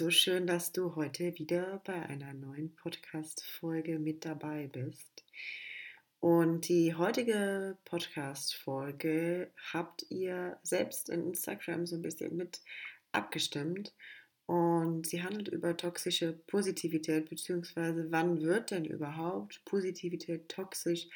So 0.00 0.08
schön, 0.08 0.46
dass 0.46 0.72
du 0.72 0.96
heute 0.96 1.38
wieder 1.38 1.82
bei 1.84 1.92
einer 1.92 2.32
neuen 2.32 2.74
Podcast-Folge 2.74 3.98
mit 3.98 4.24
dabei 4.24 4.66
bist. 4.66 5.26
Und 6.20 6.70
die 6.70 6.94
heutige 6.94 7.76
Podcast-Folge 7.84 9.52
habt 9.74 10.06
ihr 10.08 10.58
selbst 10.62 11.10
in 11.10 11.26
Instagram 11.26 11.84
so 11.84 11.96
ein 11.96 12.02
bisschen 12.02 12.34
mit 12.34 12.62
abgestimmt. 13.12 13.94
Und 14.46 15.06
sie 15.06 15.22
handelt 15.22 15.48
über 15.48 15.76
toxische 15.76 16.32
Positivität, 16.46 17.28
beziehungsweise 17.28 18.10
wann 18.10 18.40
wird 18.40 18.70
denn 18.70 18.86
überhaupt 18.86 19.62
Positivität 19.66 20.48
toxisch? 20.48 21.08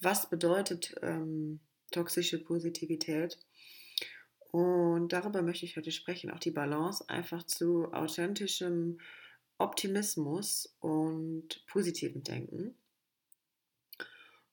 Was 0.00 0.30
bedeutet 0.30 0.94
ähm, 1.02 1.60
toxische 1.90 2.42
Positivität? 2.42 3.36
Und 4.52 5.12
darüber 5.12 5.42
möchte 5.42 5.64
ich 5.64 5.76
heute 5.76 5.92
sprechen, 5.92 6.30
auch 6.30 6.40
die 6.40 6.50
Balance 6.50 7.08
einfach 7.08 7.44
zu 7.44 7.92
authentischem 7.92 8.98
Optimismus 9.58 10.74
und 10.80 11.64
positivem 11.66 12.24
Denken. 12.24 12.74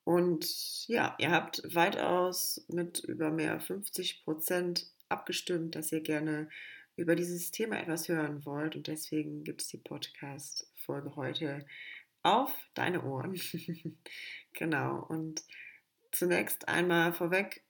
Und 0.04 0.88
ja, 0.88 1.14
ihr 1.18 1.30
habt 1.30 1.62
weitaus 1.74 2.64
mit 2.68 3.00
über 3.00 3.30
mehr 3.30 3.60
50 3.60 4.24
Prozent 4.24 4.86
abgestimmt, 5.08 5.74
dass 5.74 5.92
ihr 5.92 6.00
gerne 6.00 6.48
über 6.96 7.14
dieses 7.14 7.50
Thema 7.50 7.78
etwas 7.78 8.08
hören 8.08 8.44
wollt 8.44 8.74
und 8.74 8.86
deswegen 8.86 9.44
gibt 9.44 9.62
es 9.62 9.68
die 9.68 9.76
Podcast-Folge 9.76 11.14
heute 11.16 11.66
auf 12.22 12.50
deine 12.74 13.04
Ohren. 13.04 13.40
genau. 14.52 15.04
Und 15.08 15.42
zunächst 16.12 16.68
einmal 16.68 17.12
vorweg, 17.12 17.62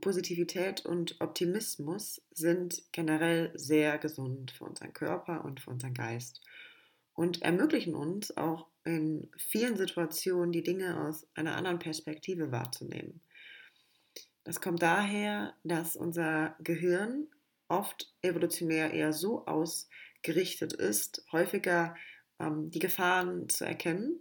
Positivität 0.00 0.84
und 0.84 1.20
Optimismus 1.20 2.22
sind 2.32 2.82
generell 2.92 3.52
sehr 3.54 3.98
gesund 3.98 4.50
für 4.50 4.64
unseren 4.64 4.92
Körper 4.92 5.44
und 5.44 5.60
für 5.60 5.70
unseren 5.70 5.94
Geist 5.94 6.42
und 7.14 7.42
ermöglichen 7.42 7.94
uns 7.94 8.36
auch 8.36 8.66
in 8.84 9.30
vielen 9.36 9.76
Situationen 9.76 10.52
die 10.52 10.62
Dinge 10.62 11.00
aus 11.00 11.26
einer 11.34 11.56
anderen 11.56 11.78
Perspektive 11.78 12.52
wahrzunehmen. 12.52 13.20
Das 14.42 14.60
kommt 14.60 14.82
daher, 14.82 15.54
dass 15.64 15.96
unser 15.96 16.54
Gehirn 16.60 17.28
oft 17.68 18.12
evolutionär 18.20 18.92
eher 18.92 19.12
so 19.12 19.46
ausgerichtet 19.46 20.74
ist, 20.74 21.24
häufiger 21.32 21.96
ähm, 22.38 22.70
die 22.70 22.78
Gefahren 22.78 23.48
zu 23.48 23.64
erkennen 23.64 24.20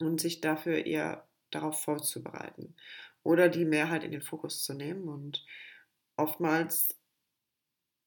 und 0.00 0.20
sich 0.20 0.40
dafür 0.40 0.84
eher 0.86 1.28
darauf 1.50 1.82
vorzubereiten 1.82 2.74
oder 3.22 3.48
die 3.48 3.64
Mehrheit 3.64 4.04
in 4.04 4.12
den 4.12 4.22
Fokus 4.22 4.64
zu 4.64 4.74
nehmen 4.74 5.08
und 5.08 5.44
oftmals 6.16 6.96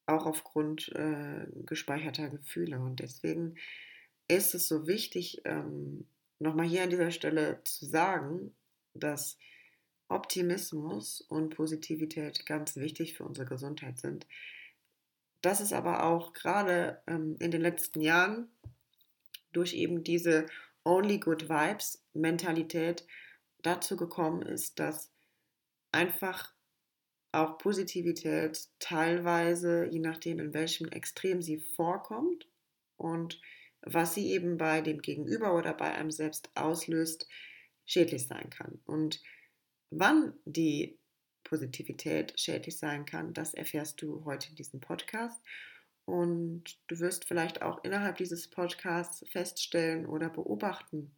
auch 0.05 0.25
aufgrund 0.25 0.89
äh, 0.89 1.47
gespeicherter 1.65 2.29
Gefühle. 2.29 2.79
Und 2.79 2.99
deswegen 2.99 3.55
ist 4.27 4.55
es 4.55 4.67
so 4.67 4.87
wichtig, 4.87 5.41
ähm, 5.45 6.05
nochmal 6.39 6.67
hier 6.67 6.83
an 6.83 6.89
dieser 6.89 7.11
Stelle 7.11 7.61
zu 7.63 7.85
sagen, 7.85 8.53
dass 8.93 9.37
Optimismus 10.09 11.21
und 11.21 11.55
Positivität 11.55 12.45
ganz 12.45 12.75
wichtig 12.75 13.15
für 13.15 13.23
unsere 13.23 13.47
Gesundheit 13.47 13.99
sind. 13.99 14.27
Dass 15.41 15.59
es 15.59 15.73
aber 15.73 16.03
auch 16.03 16.33
gerade 16.33 17.01
ähm, 17.07 17.37
in 17.39 17.51
den 17.51 17.61
letzten 17.61 18.01
Jahren 18.01 18.49
durch 19.53 19.73
eben 19.73 20.03
diese 20.03 20.45
Only 20.83 21.19
Good 21.19 21.49
Vibes 21.49 22.03
Mentalität 22.13 23.05
dazu 23.61 23.97
gekommen 23.97 24.41
ist, 24.41 24.79
dass 24.79 25.11
einfach 25.91 26.53
auch 27.31 27.57
Positivität 27.57 28.67
teilweise, 28.79 29.85
je 29.85 29.99
nachdem 29.99 30.39
in 30.39 30.53
welchem 30.53 30.89
Extrem 30.89 31.41
sie 31.41 31.59
vorkommt 31.75 32.47
und 32.97 33.41
was 33.81 34.13
sie 34.13 34.31
eben 34.31 34.57
bei 34.57 34.81
dem 34.81 35.01
Gegenüber 35.01 35.55
oder 35.55 35.73
bei 35.73 35.93
einem 35.93 36.11
selbst 36.11 36.49
auslöst, 36.55 37.27
schädlich 37.85 38.27
sein 38.27 38.49
kann. 38.49 38.79
Und 38.85 39.21
Wann 39.91 40.33
die 40.45 40.97
Positivität 41.43 42.39
schädlich 42.39 42.77
sein 42.77 43.05
kann, 43.05 43.33
das 43.33 43.53
erfährst 43.53 44.01
du 44.01 44.23
heute 44.23 44.49
in 44.49 44.55
diesem 44.55 44.79
Podcast. 44.79 45.41
Und 46.05 46.79
du 46.87 46.99
wirst 46.99 47.27
vielleicht 47.27 47.61
auch 47.61 47.83
innerhalb 47.83 48.15
dieses 48.15 48.49
Podcasts 48.49 49.25
feststellen 49.29 50.05
oder 50.05 50.29
beobachten, 50.29 51.11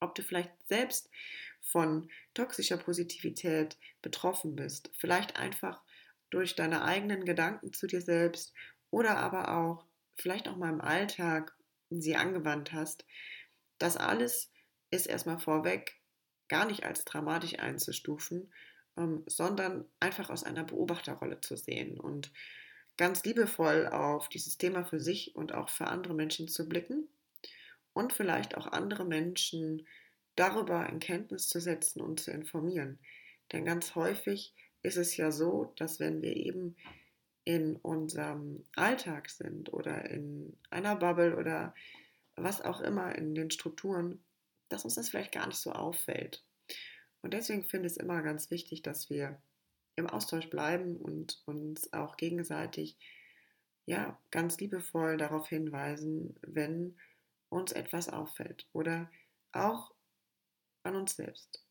ob 0.00 0.14
du 0.14 0.22
vielleicht 0.22 0.50
selbst 0.66 1.10
von 1.60 2.10
toxischer 2.34 2.78
Positivität 2.78 3.76
betroffen 4.02 4.56
bist. 4.56 4.90
Vielleicht 4.98 5.36
einfach 5.36 5.82
durch 6.30 6.56
deine 6.56 6.82
eigenen 6.82 7.24
Gedanken 7.24 7.72
zu 7.72 7.86
dir 7.86 8.00
selbst 8.00 8.54
oder 8.90 9.18
aber 9.18 9.56
auch 9.56 9.84
vielleicht 10.16 10.48
auch 10.48 10.56
mal 10.56 10.72
im 10.72 10.80
Alltag 10.80 11.56
sie 11.90 12.16
angewandt 12.16 12.72
hast. 12.72 13.04
Das 13.78 13.96
alles 13.96 14.52
ist 14.90 15.06
erstmal 15.06 15.38
vorweg 15.38 15.96
gar 16.48 16.66
nicht 16.66 16.84
als 16.84 17.04
dramatisch 17.04 17.58
einzustufen, 17.58 18.52
ähm, 18.96 19.22
sondern 19.26 19.84
einfach 20.00 20.30
aus 20.30 20.44
einer 20.44 20.64
Beobachterrolle 20.64 21.40
zu 21.40 21.56
sehen 21.56 21.98
und 21.98 22.32
ganz 22.96 23.24
liebevoll 23.24 23.86
auf 23.86 24.28
dieses 24.28 24.58
Thema 24.58 24.84
für 24.84 25.00
sich 25.00 25.36
und 25.36 25.54
auch 25.54 25.68
für 25.68 25.86
andere 25.86 26.14
Menschen 26.14 26.48
zu 26.48 26.68
blicken 26.68 27.08
und 28.00 28.14
vielleicht 28.14 28.56
auch 28.56 28.66
andere 28.66 29.04
Menschen 29.04 29.86
darüber 30.34 30.88
in 30.88 31.00
Kenntnis 31.00 31.48
zu 31.48 31.60
setzen 31.60 32.00
und 32.00 32.18
zu 32.18 32.30
informieren. 32.30 32.98
Denn 33.52 33.64
ganz 33.64 33.94
häufig 33.94 34.54
ist 34.82 34.96
es 34.96 35.16
ja 35.16 35.30
so, 35.30 35.72
dass 35.76 36.00
wenn 36.00 36.22
wir 36.22 36.34
eben 36.34 36.76
in 37.44 37.76
unserem 37.76 38.64
Alltag 38.74 39.28
sind 39.28 39.72
oder 39.72 40.08
in 40.10 40.56
einer 40.70 40.96
Bubble 40.96 41.36
oder 41.36 41.74
was 42.36 42.62
auch 42.62 42.80
immer 42.80 43.14
in 43.16 43.34
den 43.34 43.50
Strukturen, 43.50 44.24
dass 44.70 44.84
uns 44.84 44.94
das 44.94 45.10
vielleicht 45.10 45.32
gar 45.32 45.46
nicht 45.46 45.58
so 45.58 45.72
auffällt. 45.72 46.42
Und 47.20 47.34
deswegen 47.34 47.64
finde 47.64 47.86
ich 47.86 47.92
es 47.92 47.98
immer 47.98 48.22
ganz 48.22 48.50
wichtig, 48.50 48.82
dass 48.82 49.10
wir 49.10 49.42
im 49.96 50.06
Austausch 50.06 50.48
bleiben 50.48 50.96
und 50.96 51.42
uns 51.44 51.92
auch 51.92 52.16
gegenseitig 52.16 52.96
ja 53.84 54.18
ganz 54.30 54.58
liebevoll 54.58 55.18
darauf 55.18 55.48
hinweisen, 55.48 56.36
wenn 56.42 56.96
uns 57.50 57.72
etwas 57.72 58.08
auffällt 58.08 58.66
oder 58.72 59.10
auch 59.52 59.92
an 60.84 60.96
uns 60.96 61.16
selbst. 61.16 61.64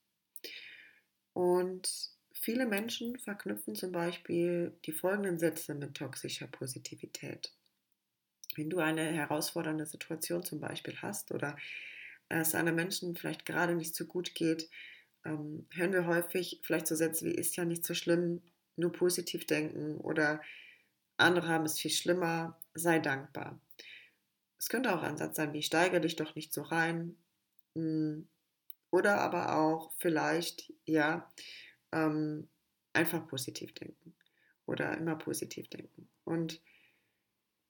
Und 1.33 2.11
viele 2.33 2.65
Menschen 2.67 3.17
verknüpfen 3.17 3.75
zum 3.75 3.91
Beispiel 3.91 4.77
die 4.85 4.91
folgenden 4.91 5.39
Sätze 5.39 5.73
mit 5.75 5.95
toxischer 5.95 6.47
Positivität. 6.47 7.53
wenn 8.55 8.69
du 8.69 8.79
eine 8.79 9.03
herausfordernde 9.11 9.85
Situation 9.85 10.43
zum 10.43 10.59
Beispiel 10.59 10.95
hast 11.01 11.31
oder 11.31 11.57
es 12.29 12.55
einem 12.55 12.75
Menschen 12.75 13.15
vielleicht 13.15 13.45
gerade 13.45 13.75
nicht 13.75 13.95
so 13.95 14.05
gut 14.05 14.35
geht, 14.35 14.69
ähm, 15.25 15.67
hören 15.71 15.93
wir 15.93 16.05
häufig 16.07 16.61
vielleicht 16.63 16.87
so 16.87 16.95
Sätze 16.95 17.25
wie 17.25 17.35
ist 17.35 17.55
ja 17.57 17.65
nicht 17.65 17.85
so 17.85 17.93
schlimm, 17.93 18.41
nur 18.75 18.91
positiv 18.91 19.45
denken 19.45 19.97
oder 19.97 20.41
andere 21.17 21.47
haben 21.49 21.65
es 21.65 21.79
viel 21.79 21.91
schlimmer, 21.91 22.59
sei 22.73 22.99
dankbar. 22.99 23.59
Es 24.59 24.69
könnte 24.69 24.93
auch 24.93 25.01
ein 25.01 25.17
Satz 25.17 25.37
sein 25.37 25.53
wie 25.53 25.63
steigere 25.63 26.01
dich 26.01 26.17
doch 26.17 26.35
nicht 26.35 26.53
so 26.53 26.61
rein. 26.61 27.17
Hm, 27.75 28.27
oder 28.91 29.21
aber 29.21 29.55
auch 29.57 29.91
vielleicht, 29.97 30.73
ja, 30.85 31.31
ähm, 31.91 32.49
einfach 32.93 33.27
positiv 33.27 33.73
denken 33.73 34.13
oder 34.65 34.97
immer 34.97 35.15
positiv 35.15 35.69
denken. 35.69 36.09
Und 36.25 36.61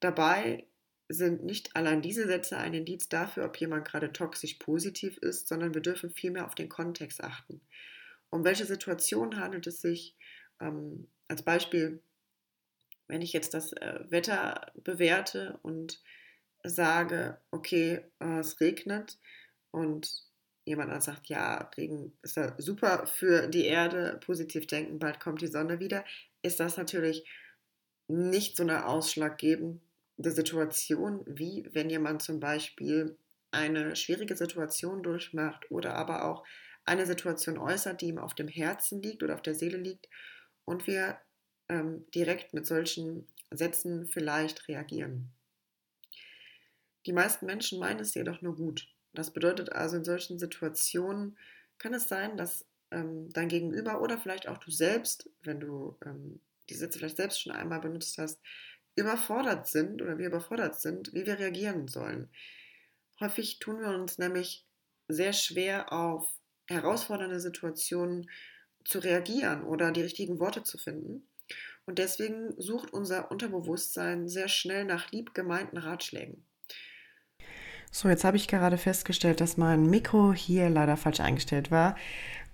dabei 0.00 0.66
sind 1.08 1.44
nicht 1.44 1.74
allein 1.76 2.02
diese 2.02 2.26
Sätze 2.26 2.56
ein 2.56 2.74
Indiz 2.74 3.08
dafür, 3.08 3.44
ob 3.44 3.56
jemand 3.56 3.86
gerade 3.86 4.12
toxisch 4.12 4.54
positiv 4.54 5.18
ist, 5.18 5.48
sondern 5.48 5.74
wir 5.74 5.82
dürfen 5.82 6.10
vielmehr 6.10 6.46
auf 6.46 6.54
den 6.54 6.68
Kontext 6.68 7.22
achten. 7.22 7.60
Um 8.30 8.44
welche 8.44 8.64
Situation 8.64 9.38
handelt 9.38 9.66
es 9.66 9.80
sich? 9.80 10.16
Ähm, 10.60 11.08
als 11.26 11.42
Beispiel, 11.42 12.00
wenn 13.08 13.22
ich 13.22 13.32
jetzt 13.32 13.54
das 13.54 13.72
äh, 13.72 14.04
Wetter 14.08 14.72
bewerte 14.74 15.58
und 15.62 16.00
sage, 16.64 17.38
okay, 17.50 18.00
äh, 18.20 18.40
es 18.40 18.60
regnet 18.60 19.18
und 19.70 20.30
jemand 20.64 20.90
dann 20.90 21.00
sagt, 21.00 21.28
ja, 21.28 21.70
Regen 21.76 22.12
ist 22.22 22.36
ja 22.36 22.54
super 22.58 23.06
für 23.06 23.48
die 23.48 23.64
Erde, 23.64 24.20
positiv 24.24 24.66
denken, 24.66 24.98
bald 24.98 25.20
kommt 25.20 25.40
die 25.42 25.46
Sonne 25.46 25.80
wieder, 25.80 26.04
ist 26.42 26.60
das 26.60 26.76
natürlich 26.76 27.28
nicht 28.08 28.56
so 28.56 28.62
eine 28.62 28.86
ausschlaggebende 28.86 29.80
Situation, 30.18 31.22
wie 31.26 31.68
wenn 31.72 31.90
jemand 31.90 32.22
zum 32.22 32.40
Beispiel 32.40 33.16
eine 33.52 33.96
schwierige 33.96 34.36
Situation 34.36 35.02
durchmacht 35.02 35.70
oder 35.70 35.94
aber 35.94 36.24
auch 36.24 36.44
eine 36.84 37.06
Situation 37.06 37.58
äußert, 37.58 38.00
die 38.00 38.08
ihm 38.08 38.18
auf 38.18 38.34
dem 38.34 38.48
Herzen 38.48 39.02
liegt 39.02 39.22
oder 39.22 39.34
auf 39.34 39.42
der 39.42 39.54
Seele 39.54 39.78
liegt 39.78 40.08
und 40.64 40.86
wir 40.86 41.18
ähm, 41.68 42.04
direkt 42.14 42.52
mit 42.52 42.66
solchen 42.66 43.26
Sätzen 43.50 44.06
vielleicht 44.06 44.68
reagieren. 44.68 45.32
Die 47.10 47.14
meisten 47.14 47.44
Menschen 47.44 47.80
meinen 47.80 47.98
es 47.98 48.14
jedoch 48.14 48.40
nur 48.40 48.54
gut. 48.54 48.86
Das 49.14 49.32
bedeutet 49.32 49.72
also, 49.72 49.96
in 49.96 50.04
solchen 50.04 50.38
Situationen 50.38 51.36
kann 51.76 51.92
es 51.92 52.08
sein, 52.08 52.36
dass 52.36 52.64
ähm, 52.92 53.32
dein 53.32 53.48
Gegenüber 53.48 54.00
oder 54.00 54.16
vielleicht 54.16 54.46
auch 54.46 54.58
du 54.58 54.70
selbst, 54.70 55.28
wenn 55.42 55.58
du 55.58 55.96
ähm, 56.06 56.38
die 56.68 56.74
Sätze 56.74 57.00
vielleicht 57.00 57.16
selbst 57.16 57.42
schon 57.42 57.50
einmal 57.50 57.80
benutzt 57.80 58.16
hast, 58.16 58.38
überfordert 58.94 59.66
sind 59.66 60.00
oder 60.00 60.18
wir 60.18 60.28
überfordert 60.28 60.80
sind, 60.80 61.12
wie 61.12 61.26
wir 61.26 61.36
reagieren 61.40 61.88
sollen. 61.88 62.30
Häufig 63.18 63.58
tun 63.58 63.80
wir 63.80 63.88
uns 63.88 64.18
nämlich 64.18 64.64
sehr 65.08 65.32
schwer 65.32 65.92
auf 65.92 66.32
herausfordernde 66.68 67.40
Situationen 67.40 68.30
zu 68.84 69.00
reagieren 69.00 69.64
oder 69.64 69.90
die 69.90 70.02
richtigen 70.02 70.38
Worte 70.38 70.62
zu 70.62 70.78
finden. 70.78 71.28
Und 71.86 71.98
deswegen 71.98 72.54
sucht 72.56 72.92
unser 72.92 73.32
Unterbewusstsein 73.32 74.28
sehr 74.28 74.46
schnell 74.46 74.84
nach 74.84 75.10
lieb 75.10 75.34
gemeinten 75.34 75.76
Ratschlägen. 75.76 76.46
So, 77.90 78.08
jetzt 78.08 78.24
habe 78.24 78.36
ich 78.36 78.48
gerade 78.48 78.78
festgestellt, 78.78 79.40
dass 79.40 79.56
mein 79.56 79.88
Mikro 79.90 80.32
hier 80.32 80.70
leider 80.70 80.96
falsch 80.96 81.20
eingestellt 81.20 81.70
war. 81.70 81.96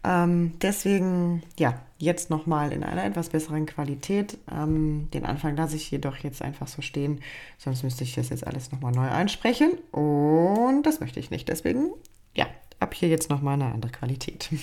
Ähm, 0.03 0.55
deswegen, 0.63 1.43
ja, 1.59 1.81
jetzt 1.99 2.31
nochmal 2.31 2.73
in 2.73 2.85
einer 2.85 3.05
etwas 3.05 3.31
besseren 3.31 3.67
Qualität. 3.67 4.39
Ähm, 4.51 5.09
den 5.13 5.27
Anfang 5.27 5.57
lasse 5.57 5.77
ich 5.77 5.91
jedoch 5.91 6.17
jetzt 6.19 6.43
einfach 6.43 6.69
so 6.69 6.81
stehen, 6.81 7.21
sonst 7.59 7.83
müsste 7.83 8.05
ich 8.05 8.15
das 8.15 8.29
jetzt 8.29 8.47
alles 8.47 8.73
nochmal 8.73 8.93
neu 8.93 9.09
einsprechen. 9.09 9.73
Und 9.91 10.85
das 10.85 11.01
möchte 11.01 11.21
ich 11.21 11.31
nicht. 11.31 11.49
Deswegen, 11.49 11.91
ja, 12.35 12.47
ab 12.79 12.95
hier 12.95 13.09
jetzt 13.09 13.31
nochmal 13.31 13.55
eine 13.55 13.73
andere 13.73 13.93
Qualität. 13.93 14.49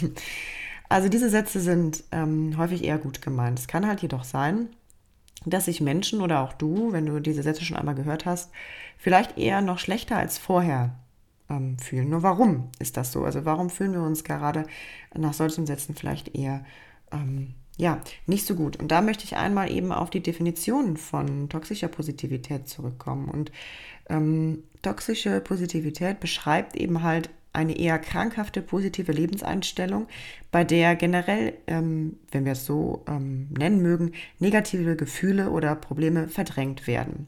Also 0.90 1.10
diese 1.10 1.30
Sätze 1.30 1.60
sind 1.60 2.04
ähm, 2.12 2.56
häufig 2.56 2.84
eher 2.84 3.00
gut 3.00 3.24
gemeint. 3.24 3.58
Es 3.58 3.68
kann 3.68 3.88
halt 3.88 4.04
jedoch 4.04 4.24
sein, 4.24 4.68
dass 5.46 5.66
sich 5.66 5.82
Menschen 5.82 6.22
oder 6.22 6.42
auch 6.42 6.54
du, 6.54 6.92
wenn 6.92 7.06
du 7.06 7.20
diese 7.20 7.44
Sätze 7.44 7.66
schon 7.66 7.78
einmal 7.78 7.96
gehört 7.96 8.26
hast, 8.26 8.52
vielleicht 8.98 9.38
eher 9.38 9.62
noch 9.62 9.80
schlechter 9.80 10.18
als 10.18 10.38
vorher 10.38 10.96
ähm, 11.50 11.78
fühlen. 11.80 12.10
Nur 12.10 12.24
warum 12.24 12.70
ist 12.80 12.98
das 12.98 13.12
so? 13.12 13.24
Also 13.24 13.46
warum 13.46 13.70
fühlen 13.70 13.94
wir 13.94 14.02
uns 14.02 14.24
gerade 14.24 14.66
nach 15.16 15.34
solchen 15.34 15.66
Sätzen 15.66 15.96
vielleicht 15.96 16.36
eher 16.36 16.64
ähm, 17.12 17.56
ja, 17.78 18.02
nicht 18.28 18.46
so 18.46 18.56
gut. 18.56 18.78
Und 18.78 18.92
da 18.92 19.02
möchte 19.02 19.24
ich 19.24 19.36
einmal 19.36 19.72
eben 19.72 19.92
auf 19.92 20.10
die 20.10 20.22
Definition 20.22 20.98
von 20.98 21.50
toxischer 21.50 21.88
Positivität 21.88 22.68
zurückkommen. 22.68 23.30
Und 23.30 23.52
ähm, 24.10 24.64
toxische 24.82 25.42
Positivität 25.42 26.20
beschreibt 26.20 26.76
eben 26.76 27.02
halt 27.02 27.30
eine 27.54 27.78
eher 27.78 28.00
krankhafte 28.00 28.62
positive 28.62 29.12
Lebenseinstellung, 29.12 30.08
bei 30.52 30.64
der 30.64 30.96
generell, 30.96 31.54
ähm, 31.68 32.18
wenn 32.32 32.46
wir 32.46 32.54
es 32.54 32.66
so 32.66 33.04
ähm, 33.08 33.48
nennen 33.58 33.82
mögen, 33.82 34.12
negative 34.40 34.96
Gefühle 34.96 35.52
oder 35.52 35.76
Probleme 35.76 36.28
verdrängt 36.28 36.88
werden. 36.88 37.28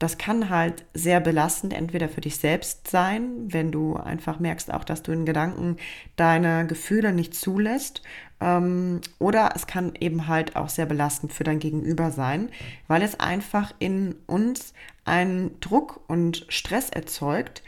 Das 0.00 0.18
kann 0.18 0.50
halt 0.50 0.84
sehr 0.92 1.20
belastend 1.20 1.72
entweder 1.72 2.08
für 2.08 2.20
dich 2.20 2.36
selbst 2.36 2.88
sein, 2.88 3.52
wenn 3.52 3.70
du 3.70 3.94
einfach 3.94 4.40
merkst 4.40 4.72
auch, 4.72 4.84
dass 4.84 5.02
du 5.02 5.12
in 5.12 5.24
Gedanken 5.24 5.76
deine 6.16 6.66
Gefühle 6.66 7.12
nicht 7.12 7.34
zulässt. 7.34 8.02
Ähm, 8.40 9.00
oder 9.20 9.52
es 9.54 9.66
kann 9.66 9.94
eben 9.98 10.26
halt 10.26 10.56
auch 10.56 10.68
sehr 10.68 10.86
belastend 10.86 11.32
für 11.32 11.44
dein 11.44 11.60
Gegenüber 11.60 12.10
sein, 12.10 12.50
weil 12.88 13.02
es 13.02 13.20
einfach 13.20 13.72
in 13.78 14.16
uns 14.26 14.74
einen 15.04 15.58
Druck 15.60 16.00
und 16.08 16.44
Stress 16.48 16.90
erzeugt, 16.90 17.62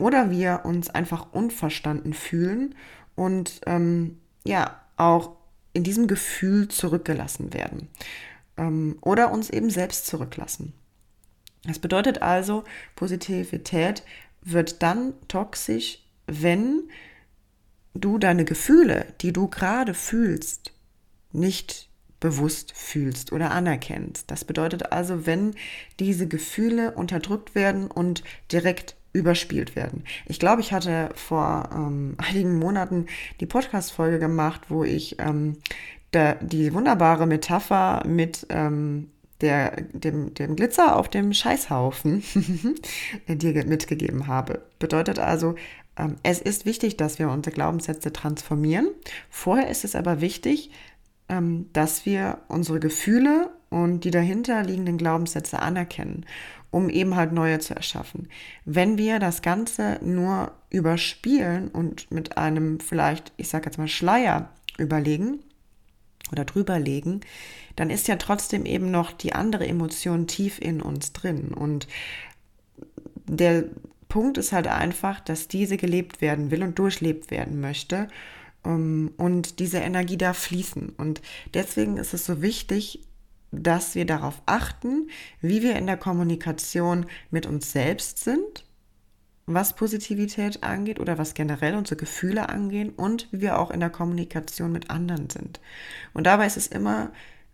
oder 0.00 0.30
wir 0.30 0.62
uns 0.64 0.90
einfach 0.90 1.32
unverstanden 1.32 2.14
fühlen 2.14 2.74
und 3.14 3.60
ähm, 3.66 4.18
ja, 4.44 4.80
auch 4.96 5.36
in 5.72 5.84
diesem 5.84 6.06
Gefühl 6.06 6.68
zurückgelassen 6.68 7.52
werden 7.52 7.88
ähm, 8.56 8.98
oder 9.00 9.30
uns 9.30 9.50
eben 9.50 9.70
selbst 9.70 10.06
zurücklassen. 10.06 10.72
Das 11.64 11.78
bedeutet 11.78 12.22
also, 12.22 12.64
Positivität 12.96 14.02
wird 14.42 14.82
dann 14.82 15.12
toxisch, 15.28 15.98
wenn 16.26 16.88
du 17.94 18.18
deine 18.18 18.44
Gefühle, 18.44 19.06
die 19.20 19.32
du 19.32 19.48
gerade 19.48 19.94
fühlst, 19.94 20.72
nicht 21.32 21.88
bewusst 22.18 22.72
fühlst 22.72 23.32
oder 23.32 23.50
anerkennst. 23.50 24.30
Das 24.30 24.44
bedeutet 24.44 24.92
also, 24.92 25.26
wenn 25.26 25.54
diese 25.98 26.28
Gefühle 26.28 26.92
unterdrückt 26.92 27.54
werden 27.54 27.90
und 27.90 28.22
direkt 28.52 28.96
überspielt 29.12 29.76
werden. 29.76 30.04
Ich 30.26 30.38
glaube, 30.38 30.60
ich 30.60 30.72
hatte 30.72 31.10
vor 31.14 31.68
ähm, 31.72 32.16
einigen 32.18 32.58
Monaten 32.58 33.06
die 33.40 33.46
Podcast-Folge 33.46 34.18
gemacht, 34.18 34.62
wo 34.68 34.84
ich 34.84 35.16
ähm, 35.18 35.58
da, 36.12 36.34
die 36.34 36.72
wunderbare 36.72 37.26
Metapher 37.26 38.02
mit 38.06 38.46
ähm, 38.50 39.10
der, 39.40 39.80
dem, 39.92 40.34
dem 40.34 40.56
Glitzer 40.56 40.96
auf 40.96 41.08
dem 41.08 41.32
Scheißhaufen 41.32 42.22
dir 43.28 43.64
mitgegeben 43.64 44.26
habe. 44.26 44.62
Bedeutet 44.78 45.18
also, 45.18 45.54
ähm, 45.96 46.16
es 46.22 46.40
ist 46.40 46.66
wichtig, 46.66 46.96
dass 46.96 47.18
wir 47.18 47.30
unsere 47.30 47.54
Glaubenssätze 47.54 48.12
transformieren. 48.12 48.88
Vorher 49.30 49.70
ist 49.70 49.84
es 49.84 49.94
aber 49.96 50.20
wichtig, 50.20 50.70
ähm, 51.28 51.66
dass 51.72 52.06
wir 52.06 52.38
unsere 52.48 52.80
Gefühle 52.80 53.50
und 53.70 54.04
die 54.04 54.10
dahinter 54.10 54.62
liegenden 54.62 54.98
Glaubenssätze 54.98 55.60
anerkennen 55.60 56.26
um 56.70 56.88
eben 56.88 57.16
halt 57.16 57.32
neue 57.32 57.58
zu 57.58 57.74
erschaffen. 57.74 58.28
Wenn 58.64 58.98
wir 58.98 59.18
das 59.18 59.42
Ganze 59.42 59.98
nur 60.02 60.52
überspielen 60.70 61.68
und 61.68 62.10
mit 62.10 62.38
einem 62.38 62.80
vielleicht, 62.80 63.32
ich 63.36 63.48
sage 63.48 63.66
jetzt 63.66 63.78
mal 63.78 63.88
Schleier 63.88 64.50
überlegen 64.78 65.40
oder 66.30 66.44
drüberlegen, 66.44 67.20
dann 67.76 67.90
ist 67.90 68.08
ja 68.08 68.16
trotzdem 68.16 68.66
eben 68.66 68.90
noch 68.90 69.12
die 69.12 69.32
andere 69.32 69.66
Emotion 69.66 70.26
tief 70.26 70.60
in 70.60 70.80
uns 70.80 71.12
drin. 71.12 71.52
Und 71.52 71.88
der 73.26 73.64
Punkt 74.08 74.38
ist 74.38 74.52
halt 74.52 74.66
einfach, 74.66 75.20
dass 75.20 75.48
diese 75.48 75.76
gelebt 75.76 76.20
werden 76.20 76.50
will 76.50 76.62
und 76.62 76.78
durchlebt 76.78 77.30
werden 77.30 77.60
möchte. 77.60 78.08
Um, 78.62 79.12
und 79.16 79.58
diese 79.58 79.78
Energie 79.78 80.18
darf 80.18 80.36
fließen. 80.36 80.90
Und 80.90 81.22
deswegen 81.54 81.96
ist 81.96 82.12
es 82.12 82.26
so 82.26 82.42
wichtig, 82.42 83.00
dass 83.52 83.94
wir 83.94 84.06
darauf 84.06 84.42
achten, 84.46 85.08
wie 85.40 85.62
wir 85.62 85.76
in 85.76 85.86
der 85.86 85.96
Kommunikation 85.96 87.06
mit 87.30 87.46
uns 87.46 87.72
selbst 87.72 88.22
sind, 88.22 88.64
was 89.46 89.74
Positivität 89.74 90.62
angeht 90.62 91.00
oder 91.00 91.18
was 91.18 91.34
generell 91.34 91.74
unsere 91.74 91.96
Gefühle 91.96 92.48
angehen 92.48 92.90
und 92.90 93.28
wie 93.32 93.40
wir 93.40 93.58
auch 93.58 93.70
in 93.70 93.80
der 93.80 93.90
Kommunikation 93.90 94.70
mit 94.70 94.90
anderen 94.90 95.28
sind. 95.30 95.60
Und 96.12 96.26
dabei 96.26 96.46
ist 96.46 96.56
es 96.56 96.68
immer 96.68 97.10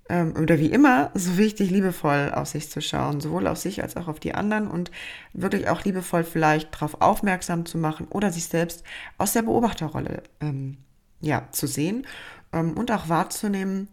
ähm, 0.08 0.34
oder 0.40 0.58
wie 0.58 0.70
immer 0.70 1.10
so 1.14 1.36
wichtig, 1.36 1.70
liebevoll 1.70 2.32
auf 2.34 2.48
sich 2.48 2.70
zu 2.70 2.80
schauen, 2.80 3.20
sowohl 3.20 3.46
auf 3.46 3.58
sich 3.58 3.82
als 3.82 3.96
auch 3.96 4.08
auf 4.08 4.20
die 4.20 4.34
anderen 4.34 4.68
und 4.68 4.90
wirklich 5.32 5.68
auch 5.68 5.84
liebevoll 5.84 6.24
vielleicht 6.24 6.74
darauf 6.74 7.00
aufmerksam 7.00 7.66
zu 7.66 7.78
machen 7.78 8.06
oder 8.10 8.30
sich 8.30 8.44
selbst 8.46 8.84
aus 9.18 9.32
der 9.32 9.42
Beobachterrolle 9.42 10.22
ähm, 10.40 10.76
ja, 11.20 11.48
zu 11.50 11.66
sehen 11.66 12.06
ähm, 12.52 12.76
und 12.76 12.90
auch 12.92 13.08
wahrzunehmen, 13.08 13.88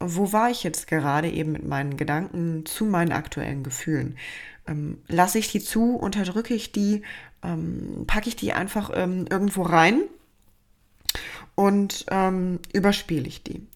wo 0.00 0.32
war 0.32 0.50
ich 0.50 0.62
jetzt 0.62 0.86
gerade 0.86 1.28
eben 1.30 1.52
mit 1.52 1.66
meinen 1.66 1.96
Gedanken 1.96 2.64
zu 2.66 2.84
meinen 2.84 3.12
aktuellen 3.12 3.62
Gefühlen? 3.62 4.16
Ähm, 4.66 4.98
lasse 5.08 5.38
ich 5.38 5.50
die 5.50 5.60
zu, 5.60 5.96
unterdrücke 5.96 6.54
ich 6.54 6.72
die, 6.72 7.02
ähm, 7.42 8.04
packe 8.06 8.28
ich 8.28 8.36
die 8.36 8.52
einfach 8.52 8.90
ähm, 8.94 9.26
irgendwo 9.30 9.62
rein 9.62 10.02
und 11.54 12.06
ähm, 12.10 12.60
überspiele 12.72 13.26
ich 13.26 13.42
die. 13.42 13.66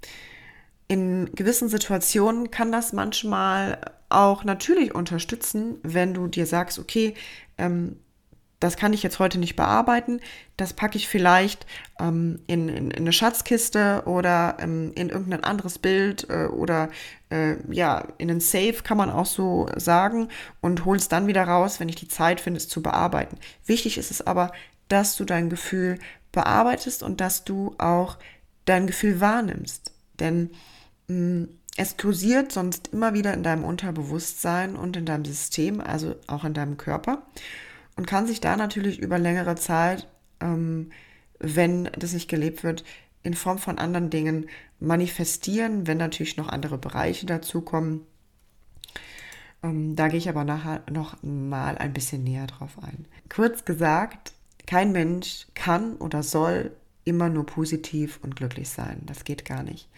In 0.88 1.30
gewissen 1.34 1.68
Situationen 1.68 2.50
kann 2.50 2.70
das 2.70 2.92
manchmal 2.92 3.80
auch 4.08 4.44
natürlich 4.44 4.94
unterstützen, 4.94 5.76
wenn 5.82 6.12
du 6.14 6.26
dir 6.28 6.46
sagst, 6.46 6.78
okay, 6.78 7.14
ähm, 7.56 7.96
das 8.62 8.76
kann 8.76 8.92
ich 8.92 9.02
jetzt 9.02 9.18
heute 9.18 9.38
nicht 9.38 9.56
bearbeiten, 9.56 10.20
das 10.56 10.72
packe 10.72 10.96
ich 10.96 11.08
vielleicht 11.08 11.66
ähm, 11.98 12.38
in, 12.46 12.68
in, 12.68 12.90
in, 12.92 12.96
eine 12.98 13.12
Schatzkiste 13.12 14.04
oder 14.06 14.56
ähm, 14.60 14.92
in 14.94 15.08
irgendein 15.08 15.42
anderes 15.42 15.80
Bild 15.80 16.28
äh, 16.30 16.46
oder 16.46 16.88
äh, 17.30 17.56
ja, 17.72 18.06
in 18.18 18.30
einen 18.30 18.40
Safe 18.40 18.76
kann 18.84 18.96
man 18.96 19.10
auch 19.10 19.26
so 19.26 19.68
sagen 19.76 20.28
und 20.60 20.84
hol 20.84 20.96
es 20.96 21.08
dann 21.08 21.26
wieder 21.26 21.42
raus, 21.42 21.80
wenn 21.80 21.88
ich 21.88 21.96
die 21.96 22.06
Zeit 22.06 22.40
finde, 22.40 22.58
es 22.58 22.68
zu 22.68 22.82
bearbeiten. 22.82 23.36
Wichtig 23.66 23.98
ist 23.98 24.12
es 24.12 24.24
aber, 24.24 24.52
dass 24.86 25.16
du 25.16 25.24
dein 25.24 25.50
Gefühl 25.50 25.98
bearbeitest 26.30 27.02
und 27.02 27.20
dass 27.20 27.42
du 27.42 27.74
auch 27.78 28.16
dein 28.64 28.86
Gefühl 28.86 29.20
wahrnimmst. 29.20 29.92
Denn 30.20 30.50
mh, 31.08 31.16
mm, 31.16 31.48
es 31.76 31.96
kursiert 31.96 32.52
sonst 32.52 32.90
immer 32.92 33.14
wieder 33.14 33.32
in 33.32 33.42
deinem 33.42 33.64
Unterbewusstsein 33.64 34.76
und 34.76 34.96
in 34.96 35.06
deinem 35.06 35.24
System, 35.24 35.80
also 35.80 36.14
auch 36.26 36.44
in 36.44 36.52
deinem 36.52 36.76
Körper 36.76 37.22
und 37.96 38.06
kann 38.06 38.26
sich 38.26 38.40
da 38.40 38.56
natürlich 38.56 38.98
über 38.98 39.18
längere 39.18 39.56
Zeit, 39.56 40.08
ähm, 40.40 40.90
wenn 41.38 41.84
das 41.98 42.12
nicht 42.12 42.28
gelebt 42.28 42.64
wird, 42.64 42.84
in 43.22 43.34
Form 43.34 43.58
von 43.58 43.78
anderen 43.78 44.10
Dingen 44.10 44.48
manifestieren, 44.80 45.86
wenn 45.86 45.98
natürlich 45.98 46.36
noch 46.36 46.48
andere 46.48 46.78
Bereiche 46.78 47.26
dazukommen. 47.26 48.00
Ähm, 49.62 49.94
da 49.94 50.08
gehe 50.08 50.18
ich 50.18 50.28
aber 50.28 50.44
nachher 50.44 50.82
noch 50.90 51.22
mal 51.22 51.78
ein 51.78 51.92
bisschen 51.92 52.24
näher 52.24 52.46
drauf 52.46 52.78
ein. 52.82 53.06
Kurz 53.28 53.64
gesagt, 53.64 54.32
kein 54.66 54.92
Mensch 54.92 55.46
kann 55.54 55.96
oder 55.96 56.22
soll 56.22 56.72
immer 57.04 57.28
nur 57.28 57.46
positiv 57.46 58.20
und 58.22 58.36
glücklich 58.36 58.68
sein. 58.68 59.02
Das 59.06 59.24
geht 59.24 59.44
gar 59.44 59.62
nicht 59.62 59.88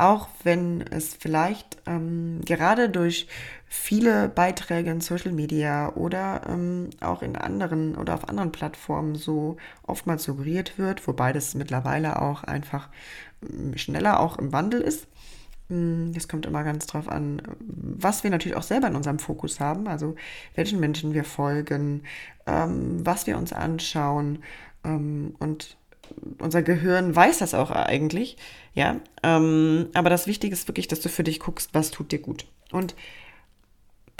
auch 0.00 0.28
wenn 0.44 0.80
es 0.80 1.14
vielleicht 1.14 1.76
ähm, 1.86 2.40
gerade 2.46 2.88
durch 2.88 3.28
viele 3.72 4.28
Beiträge 4.28 4.90
in 4.90 5.00
Social 5.00 5.30
Media 5.30 5.94
oder 5.94 6.42
ähm, 6.48 6.90
auch 7.00 7.22
in 7.22 7.36
anderen 7.36 7.94
oder 7.94 8.14
auf 8.14 8.28
anderen 8.28 8.50
Plattformen 8.50 9.14
so 9.14 9.58
oftmals 9.86 10.24
suggeriert 10.24 10.76
wird, 10.76 11.06
wobei 11.06 11.32
das 11.32 11.54
mittlerweile 11.54 12.20
auch 12.20 12.42
einfach 12.42 12.88
ähm, 13.48 13.78
schneller 13.78 14.18
auch 14.18 14.38
im 14.38 14.52
Wandel 14.52 14.80
ist. 14.80 15.06
Hm, 15.68 16.12
es 16.16 16.26
kommt 16.26 16.46
immer 16.46 16.64
ganz 16.64 16.88
drauf 16.88 17.08
an, 17.08 17.42
was 17.60 18.24
wir 18.24 18.32
natürlich 18.32 18.56
auch 18.56 18.64
selber 18.64 18.88
in 18.88 18.96
unserem 18.96 19.20
Fokus 19.20 19.60
haben, 19.60 19.86
also 19.86 20.16
welchen 20.56 20.80
Menschen 20.80 21.14
wir 21.14 21.24
folgen, 21.24 22.02
ähm, 22.48 23.06
was 23.06 23.28
wir 23.28 23.38
uns 23.38 23.52
anschauen 23.52 24.42
ähm, 24.84 25.36
und 25.38 25.76
unser 26.40 26.62
Gehirn 26.62 27.14
weiß 27.14 27.38
das 27.38 27.54
auch 27.54 27.70
eigentlich, 27.70 28.36
ja. 28.74 28.96
Ähm, 29.22 29.90
aber 29.94 30.10
das 30.10 30.26
Wichtige 30.26 30.52
ist 30.52 30.66
wirklich, 30.66 30.88
dass 30.88 30.98
du 30.98 31.08
für 31.08 31.22
dich 31.22 31.38
guckst, 31.38 31.72
was 31.72 31.92
tut 31.92 32.10
dir 32.10 32.18
gut. 32.18 32.46
Und 32.72 32.96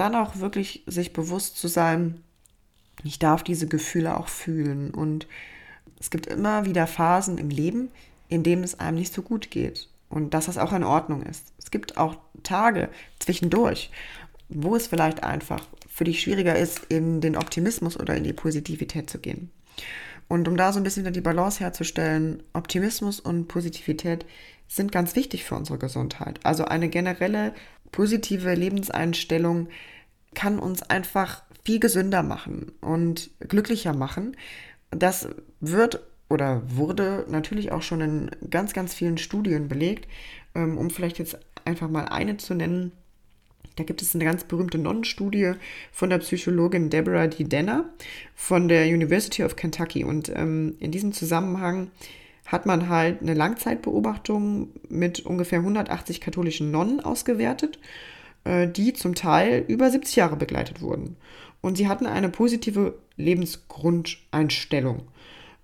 dann 0.00 0.14
auch 0.14 0.37
wirklich 0.38 0.83
sich 0.87 1.12
bewusst 1.12 1.57
zu 1.57 1.69
sein, 1.69 2.23
ich 3.04 3.19
darf 3.19 3.42
diese 3.42 3.66
Gefühle 3.66 4.19
auch 4.19 4.28
fühlen. 4.28 4.90
Und 4.90 5.26
es 5.99 6.11
gibt 6.11 6.26
immer 6.26 6.64
wieder 6.64 6.87
Phasen 6.87 7.38
im 7.38 7.50
Leben, 7.50 7.90
in 8.28 8.42
denen 8.42 8.64
es 8.64 8.80
einem 8.80 8.99
nicht 8.99 9.12
so 9.12 9.23
gut 9.23 9.50
geht. 9.50 9.88
Und 10.09 10.35
dass 10.35 10.47
das 10.47 10.59
auch 10.59 10.73
in 10.73 10.85
Ordnung 10.85 11.23
ist. 11.23 11.52
Es 11.59 11.71
gibt 11.71 11.97
auch 11.97 12.16
Tage 12.42 12.88
zwischendurch, 13.19 13.90
wo 14.49 14.75
es 14.75 14.87
vielleicht 14.87 15.23
einfach 15.23 15.64
für 15.88 16.04
dich 16.04 16.21
schwieriger 16.21 16.57
ist, 16.57 16.87
in 16.88 17.21
den 17.21 17.37
Optimismus 17.37 17.99
oder 17.99 18.16
in 18.16 18.25
die 18.25 18.33
Positivität 18.33 19.11
zu 19.11 19.19
gehen. 19.19 19.50
Und 20.28 20.49
um 20.49 20.57
da 20.57 20.73
so 20.73 20.80
ein 20.80 20.85
bisschen 20.85 21.02
wieder 21.02 21.12
die 21.12 21.21
Balance 21.21 21.61
herzustellen, 21.61 22.42
Optimismus 22.52 23.21
und 23.21 23.49
Positivität 23.49 24.25
sind 24.69 24.92
ganz 24.92 25.16
wichtig 25.16 25.45
für 25.45 25.57
unsere 25.57 25.78
Gesundheit. 25.78 26.38
Also 26.45 26.64
eine 26.64 26.88
generelle 26.88 27.52
positive 27.92 28.54
Lebenseinstellung 28.54 29.68
kann 30.35 30.59
uns 30.59 30.82
einfach 30.82 31.42
viel 31.64 31.80
gesünder 31.80 32.23
machen 32.23 32.73
und 32.80 33.30
glücklicher 33.40 33.92
machen. 33.92 34.37
Das 34.90 35.28
wird 35.61 36.00
oder 36.28 36.62
wurde 36.66 37.26
natürlich 37.28 37.73
auch 37.73 37.82
schon 37.82 38.00
in 38.00 38.30
ganz, 38.49 38.73
ganz 38.73 38.94
vielen 38.94 39.18
Studien 39.18 39.68
belegt. 39.68 40.09
Ähm, 40.54 40.78
um 40.78 40.90
vielleicht 40.90 41.18
jetzt 41.18 41.38
einfach 41.64 41.88
mal 41.88 42.06
eine 42.06 42.37
zu 42.37 42.54
nennen, 42.54 42.92
da 43.76 43.85
gibt 43.85 44.02
es 44.02 44.14
eine 44.14 44.25
ganz 44.25 44.44
berühmte 44.44 44.78
Nonnenstudie 44.78 45.52
von 45.92 46.11
der 46.11 46.18
Psychologin 46.18 46.90
Deborah 46.90 47.26
D. 47.26 47.44
Denner 47.44 47.85
von 48.35 48.68
der 48.68 48.87
University 48.87 49.44
of 49.44 49.56
Kentucky. 49.56 50.04
Und 50.04 50.28
ähm, 50.35 50.76
in 50.80 50.92
diesem 50.92 51.12
Zusammenhang 51.12 51.90
hat 52.50 52.66
man 52.66 52.88
halt 52.88 53.23
eine 53.23 53.35
Langzeitbeobachtung 53.35 54.71
mit 54.88 55.21
ungefähr 55.21 55.61
180 55.61 56.21
katholischen 56.21 56.73
Nonnen 56.73 56.99
ausgewertet, 56.99 57.78
äh, 58.42 58.66
die 58.66 58.92
zum 58.92 59.14
Teil 59.14 59.64
über 59.69 59.88
70 59.88 60.16
Jahre 60.16 60.37
begleitet 60.37 60.83
wurden. 60.83 61.16
Und 61.61 61.76
sie 61.76 61.87
hatten 61.87 62.07
eine 62.07 62.28
positive 62.28 62.99
Lebensgrundeinstellung. 63.16 65.02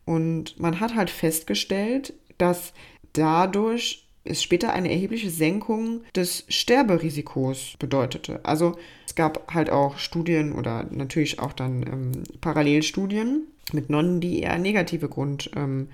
Und 0.05 0.61
man 0.61 0.78
hat 0.78 0.95
halt 0.95 1.11
festgestellt, 1.11 2.14
dass 2.38 2.73
dadurch 3.12 4.07
es 4.23 4.40
später 4.40 4.73
eine 4.73 4.90
erhebliche 4.90 5.31
Senkung 5.31 6.02
des 6.14 6.45
Sterberisikos 6.49 7.75
bedeutete. 7.81 8.45
Also 8.45 8.76
es 9.07 9.16
gab 9.16 9.52
halt 9.52 9.71
auch 9.71 9.99
Studien 9.99 10.52
oder 10.52 10.87
natürlich 10.90 11.40
auch 11.40 11.52
dann 11.52 11.83
ähm, 11.83 12.23
Parallelstudien 12.40 13.49
mit 13.73 13.90
Nonnen, 13.90 14.21
die 14.21 14.40
eher 14.40 14.59
negative 14.59 15.09
Grundeinstellungen 15.09 15.81
ähm, 15.81 15.88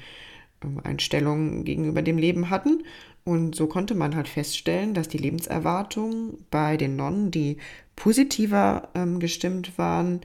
ähm 0.62 1.64
gegenüber 1.64 2.02
dem 2.02 2.18
Leben 2.18 2.50
hatten. 2.50 2.84
Und 3.24 3.54
so 3.54 3.66
konnte 3.66 3.94
man 3.94 4.16
halt 4.16 4.28
feststellen, 4.28 4.94
dass 4.94 5.08
die 5.08 5.18
Lebenserwartung 5.18 6.38
bei 6.50 6.76
den 6.76 6.96
Nonnen, 6.96 7.30
die 7.30 7.58
positiver 7.94 8.88
ähm, 8.94 9.20
gestimmt 9.20 9.78
waren, 9.78 10.20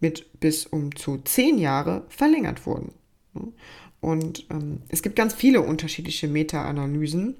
mit 0.00 0.40
bis 0.40 0.66
um 0.66 0.94
zu 0.94 1.18
zehn 1.18 1.58
Jahre 1.58 2.04
verlängert 2.08 2.66
wurden. 2.66 2.92
Und 4.00 4.46
ähm, 4.50 4.80
es 4.88 5.02
gibt 5.02 5.16
ganz 5.16 5.34
viele 5.34 5.62
unterschiedliche 5.62 6.28
Meta-Analysen 6.28 7.36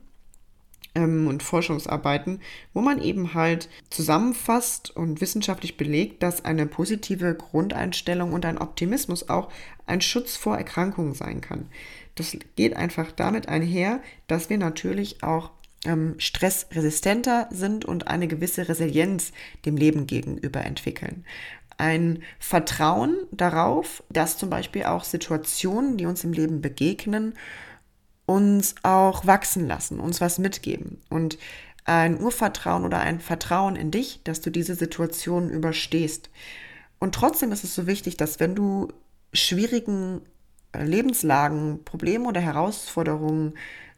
ähm, 0.94 1.26
und 1.26 1.42
Forschungsarbeiten, 1.42 2.40
wo 2.72 2.80
man 2.80 3.00
eben 3.00 3.34
halt 3.34 3.68
zusammenfasst 3.90 4.94
und 4.94 5.20
wissenschaftlich 5.20 5.76
belegt, 5.76 6.22
dass 6.22 6.44
eine 6.44 6.66
positive 6.66 7.34
Grundeinstellung 7.34 8.32
und 8.32 8.44
ein 8.44 8.58
Optimismus 8.58 9.28
auch 9.28 9.50
ein 9.86 10.00
Schutz 10.00 10.36
vor 10.36 10.56
Erkrankungen 10.56 11.14
sein 11.14 11.40
kann. 11.40 11.66
Das 12.14 12.36
geht 12.56 12.76
einfach 12.76 13.12
damit 13.12 13.48
einher, 13.48 14.00
dass 14.26 14.50
wir 14.50 14.58
natürlich 14.58 15.22
auch 15.22 15.50
ähm, 15.86 16.14
stressresistenter 16.18 17.48
sind 17.50 17.86
und 17.86 18.06
eine 18.06 18.28
gewisse 18.28 18.68
Resilienz 18.68 19.32
dem 19.64 19.76
Leben 19.76 20.06
gegenüber 20.06 20.64
entwickeln 20.64 21.24
ein 21.80 22.22
Vertrauen 22.38 23.16
darauf, 23.32 24.04
dass 24.10 24.36
zum 24.36 24.50
Beispiel 24.50 24.84
auch 24.84 25.02
Situationen, 25.02 25.96
die 25.96 26.06
uns 26.06 26.22
im 26.22 26.32
Leben 26.32 26.60
begegnen, 26.60 27.34
uns 28.30 28.76
auch 28.84 29.26
wachsen 29.26 29.66
lassen, 29.66 29.98
uns 29.98 30.20
was 30.20 30.38
mitgeben. 30.38 31.02
Und 31.08 31.36
ein 31.84 32.20
Urvertrauen 32.20 32.84
oder 32.84 33.00
ein 33.00 33.18
Vertrauen 33.18 33.74
in 33.74 33.90
dich, 33.90 34.20
dass 34.22 34.40
du 34.40 34.50
diese 34.50 34.76
Situation 34.76 35.50
überstehst. 35.50 36.30
Und 37.00 37.14
trotzdem 37.14 37.50
ist 37.50 37.64
es 37.64 37.74
so 37.74 37.88
wichtig, 37.88 38.16
dass 38.16 38.38
wenn 38.38 38.54
du 38.54 38.88
schwierigen 39.32 40.20
äh, 40.72 40.84
Lebenslagen, 40.84 41.82
Probleme 41.84 42.28
oder 42.28 42.40
Herausforderungen 42.40 43.54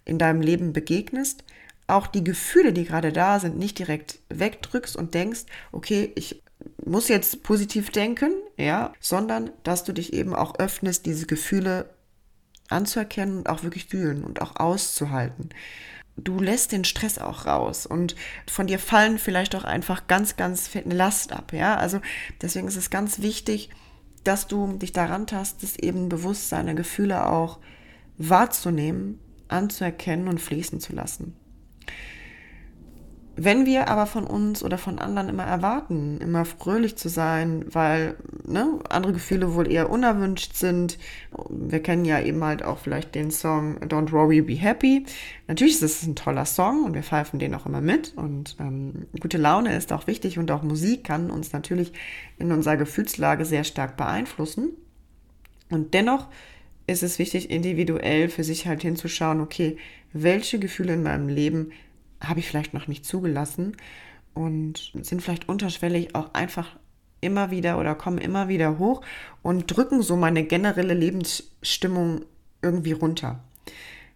in 0.07 0.19
deinem 0.19 0.41
Leben 0.41 0.73
begegnest, 0.73 1.45
auch 1.87 2.07
die 2.07 2.25
Gefühle, 2.25 2.73
die 2.73 2.85
gerade 2.85 3.13
da 3.13 3.39
sind, 3.39 3.59
nicht 3.59 3.79
direkt 3.79 4.21
wegdrückst 4.31 4.97
und 4.97 5.13
denkst, 5.13 5.43
okay, 5.73 6.13
ich 6.15 6.43
muss 6.83 7.09
jetzt 7.09 7.43
positiv 7.43 7.91
denken, 7.91 8.33
ja, 8.57 8.95
sondern 9.01 9.51
dass 9.65 9.85
du 9.85 9.93
dich 9.93 10.15
eben 10.15 10.35
auch 10.35 10.59
öffnest, 10.59 11.05
diese 11.05 11.27
Gefühle 11.27 11.91
anzuerkennen 12.69 13.39
und 13.39 13.49
auch 13.49 13.63
wirklich 13.63 13.87
fühlen 13.87 14.25
und 14.25 14.41
auch 14.41 14.57
auszuhalten. 14.57 15.51
Du 16.17 16.39
lässt 16.41 16.73
den 16.73 16.85
Stress 16.85 17.19
auch 17.19 17.47
raus 17.47 17.87
und 17.87 18.17
von 18.47 18.67
dir 18.67 18.79
fallen 18.79 19.19
vielleicht 19.19 19.57
auch 19.57 19.65
einfach 19.65 20.07
ganz, 20.09 20.37
ganz 20.37 20.69
fette 20.69 20.91
Last 20.91 21.33
ab, 21.33 21.53
ja. 21.53 21.77
Also 21.77 22.01
deswegen 22.43 22.69
ist 22.69 22.77
es 22.77 22.91
ganz 22.91 23.21
wichtig, 23.21 23.71
dass 24.25 24.47
du 24.47 24.75
dich 24.75 24.93
daran 24.93 25.27
tastest, 25.27 25.83
eben 25.83 26.09
bewusst 26.09 26.49
seine 26.49 26.75
Gefühle 26.75 27.29
auch 27.29 27.59
wahrzunehmen, 28.19 29.19
anzuerkennen 29.49 30.29
und 30.29 30.41
fließen 30.41 30.81
zu 30.81 30.95
lassen. 30.95 31.35
Wenn 33.35 33.65
wir 33.65 33.89
aber 33.89 34.05
von 34.05 34.27
uns 34.27 34.63
oder 34.63 34.77
von 34.77 34.99
anderen 34.99 35.31
immer 35.31 35.45
erwarten, 35.45 36.21
immer 36.21 36.45
fröhlich 36.45 36.97
zu 36.97 37.09
sein, 37.09 37.65
weil 37.71 38.17
ne, 38.45 38.79
andere 38.91 39.15
Gefühle 39.15 39.55
wohl 39.55 39.71
eher 39.71 39.89
unerwünscht 39.89 40.55
sind. 40.55 40.99
Wir 41.49 41.83
kennen 41.83 42.05
ja 42.05 42.21
eben 42.21 42.45
halt 42.45 42.63
auch 42.63 42.79
vielleicht 42.79 43.15
den 43.15 43.31
Song 43.31 43.79
Don't 43.79 44.13
Worry, 44.13 44.43
Be 44.43 44.55
Happy. 44.55 45.07
Natürlich 45.49 45.77
ist 45.77 45.83
es 45.83 46.07
ein 46.07 46.15
toller 46.15 46.45
Song 46.45 46.85
und 46.85 46.93
wir 46.93 47.03
pfeifen 47.03 47.39
den 47.39 47.55
auch 47.55 47.65
immer 47.65 47.81
mit. 47.81 48.13
Und 48.17 48.57
ähm, 48.61 49.07
gute 49.19 49.39
Laune 49.39 49.75
ist 49.75 49.95
auch 49.95 50.07
wichtig 50.07 50.39
und 50.39 50.51
auch 50.51 50.63
Musik 50.63 51.05
kann 51.05 51.31
uns 51.31 51.55
natürlich 51.55 51.93
in 52.39 52.53
unserer 52.53 52.77
Gefühlslage 52.77 53.47
sehr 53.47 53.65
stark 53.65 53.97
beeinflussen. 53.97 54.73
Und 55.71 55.95
dennoch 55.95 56.29
ist 56.87 57.03
es 57.03 57.19
wichtig, 57.19 57.51
individuell 57.51 58.29
für 58.29 58.45
sich 58.45 58.67
halt 58.67 58.83
hinzuschauen, 58.83 59.41
okay, 59.41 59.79
welche 60.13 60.59
Gefühle 60.59 60.93
in 60.93 61.03
meinem 61.03 61.29
Leben 61.29 61.73
habe 62.23 62.41
ich 62.41 62.49
vielleicht 62.49 62.75
noch 62.75 62.87
nicht 62.87 63.05
zugelassen 63.05 63.77
und 64.35 64.93
sind 65.03 65.23
vielleicht 65.23 65.49
unterschwellig 65.49 66.15
auch 66.15 66.35
einfach 66.35 66.77
immer 67.21 67.51
wieder 67.51 67.79
oder 67.79 67.95
kommen 67.95 68.19
immer 68.19 68.49
wieder 68.49 68.79
hoch 68.79 69.03
und 69.43 69.67
drücken 69.67 70.03
so 70.03 70.17
meine 70.17 70.45
generelle 70.45 70.95
Lebensstimmung 70.95 72.25
irgendwie 72.63 72.93
runter. 72.93 73.43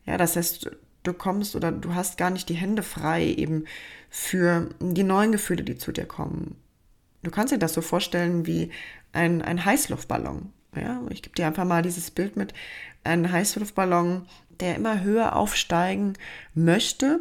Ja, 0.05 0.17
das 0.17 0.37
heißt, 0.37 0.71
du 1.03 1.13
kommst 1.13 1.57
oder 1.57 1.73
du 1.73 1.95
hast 1.95 2.19
gar 2.19 2.31
nicht 2.31 2.49
die 2.49 2.55
Hände 2.55 2.83
frei 2.83 3.25
eben 3.27 3.65
für 4.11 4.71
die 4.81 5.03
neuen 5.03 5.33
Gefühle, 5.33 5.63
die 5.63 5.77
zu 5.77 5.93
dir 5.93 6.07
kommen. 6.07 6.57
Du 7.23 7.31
kannst 7.31 7.53
dir 7.53 7.59
das 7.59 7.75
so 7.75 7.81
vorstellen 7.81 8.47
wie 8.47 8.71
ein, 9.13 9.43
ein 9.43 9.65
Heißluftballon. 9.65 10.53
Ja, 10.77 11.01
ich 11.11 11.23
gebe 11.23 11.35
dir 11.35 11.47
einfach 11.47 11.65
mal 11.65 11.83
dieses 11.83 12.11
Bild 12.11 12.37
mit. 12.37 12.53
Ein 13.03 13.31
Heißluftballon, 13.31 14.27
der 14.61 14.77
immer 14.77 15.03
höher 15.03 15.35
aufsteigen 15.35 16.15
möchte, 16.55 17.21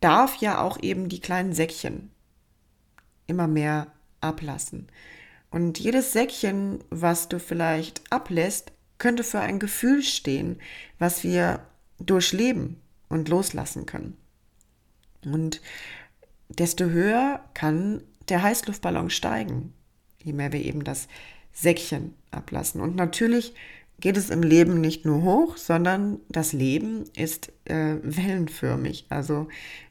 darf 0.00 0.36
ja 0.36 0.60
auch 0.60 0.80
eben 0.82 1.08
die 1.08 1.20
kleinen 1.20 1.52
Säckchen 1.52 2.10
immer 3.26 3.46
mehr 3.46 3.88
ablassen. 4.20 4.88
Und 5.50 5.78
jedes 5.78 6.12
Säckchen, 6.12 6.84
was 6.90 7.28
du 7.28 7.40
vielleicht 7.40 8.02
ablässt, 8.10 8.72
könnte 8.98 9.24
für 9.24 9.40
ein 9.40 9.58
Gefühl 9.58 10.02
stehen, 10.02 10.60
was 10.98 11.24
wir 11.24 11.60
durchleben 11.98 12.80
und 13.08 13.28
loslassen 13.28 13.86
können. 13.86 14.16
Und 15.24 15.60
desto 16.48 16.86
höher 16.86 17.44
kann 17.54 18.02
der 18.28 18.42
Heißluftballon 18.42 19.10
steigen, 19.10 19.72
je 20.22 20.32
mehr 20.32 20.52
wir 20.52 20.60
eben 20.60 20.84
das 20.84 21.08
Säckchen 21.52 22.14
ablassen. 22.30 22.80
Und 22.80 22.96
natürlich 22.96 23.54
geht 24.00 24.16
es 24.16 24.30
im 24.30 24.42
Leben 24.42 24.80
nicht 24.80 25.04
nur 25.04 25.22
hoch, 25.22 25.56
sondern 25.56 26.20
das 26.28 26.52
Leben 26.52 27.04
ist 27.16 27.52
äh, 27.64 27.96
wellenförmig. 28.02 29.06
Also 29.08 29.48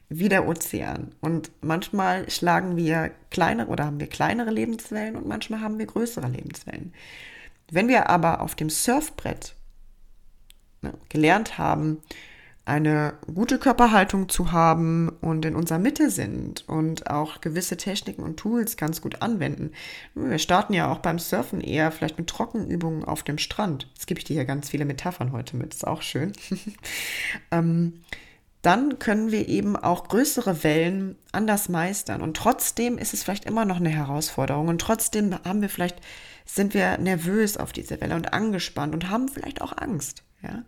wie 0.08 0.28
der 0.28 0.48
Ozean. 0.48 1.14
Und 1.20 1.50
manchmal 1.60 2.30
schlagen 2.30 2.76
wir 2.76 3.10
kleinere 3.30 3.68
oder 3.68 3.84
haben 3.84 4.00
wir 4.00 4.06
kleinere 4.06 4.50
Lebenswellen 4.50 5.16
und 5.16 5.26
manchmal 5.26 5.60
haben 5.60 5.78
wir 5.78 5.86
größere 5.86 6.28
Lebenswellen. 6.28 6.92
Wenn 7.70 7.88
wir 7.88 8.08
aber 8.08 8.40
auf 8.40 8.54
dem 8.54 8.70
Surfbrett 8.70 9.54
ne, 10.80 10.94
gelernt 11.10 11.58
haben, 11.58 11.98
eine 12.68 13.14
gute 13.34 13.58
Körperhaltung 13.58 14.28
zu 14.28 14.52
haben 14.52 15.08
und 15.22 15.46
in 15.46 15.56
unserer 15.56 15.78
Mitte 15.78 16.10
sind 16.10 16.68
und 16.68 17.10
auch 17.10 17.40
gewisse 17.40 17.78
Techniken 17.78 18.22
und 18.22 18.36
Tools 18.36 18.76
ganz 18.76 19.00
gut 19.00 19.22
anwenden. 19.22 19.72
Wir 20.14 20.38
starten 20.38 20.74
ja 20.74 20.92
auch 20.92 20.98
beim 20.98 21.18
Surfen 21.18 21.62
eher 21.62 21.90
vielleicht 21.90 22.18
mit 22.18 22.28
Trockenübungen 22.28 23.04
auf 23.04 23.22
dem 23.22 23.38
Strand. 23.38 23.88
Jetzt 23.94 24.06
gebe 24.06 24.20
ich 24.20 24.24
dir 24.24 24.34
hier 24.34 24.44
ganz 24.44 24.68
viele 24.68 24.84
Metaphern 24.84 25.32
heute 25.32 25.56
mit, 25.56 25.72
ist 25.72 25.86
auch 25.86 26.02
schön. 26.02 26.32
ähm, 27.50 28.04
dann 28.62 28.98
können 28.98 29.30
wir 29.30 29.48
eben 29.48 29.76
auch 29.76 30.08
größere 30.08 30.64
Wellen 30.64 31.16
anders 31.32 31.68
meistern. 31.68 32.22
Und 32.22 32.36
trotzdem 32.36 32.98
ist 32.98 33.14
es 33.14 33.22
vielleicht 33.22 33.44
immer 33.44 33.64
noch 33.64 33.76
eine 33.76 33.88
Herausforderung. 33.88 34.68
Und 34.68 34.80
trotzdem 34.80 35.34
haben 35.44 35.62
wir 35.62 35.68
vielleicht, 35.68 36.00
sind 36.44 36.74
wir 36.74 36.98
nervös 36.98 37.56
auf 37.56 37.72
diese 37.72 38.00
Welle 38.00 38.16
und 38.16 38.32
angespannt 38.32 38.94
und 38.94 39.10
haben 39.10 39.28
vielleicht 39.28 39.60
auch 39.60 39.76
Angst. 39.76 40.24
Ja? 40.42 40.64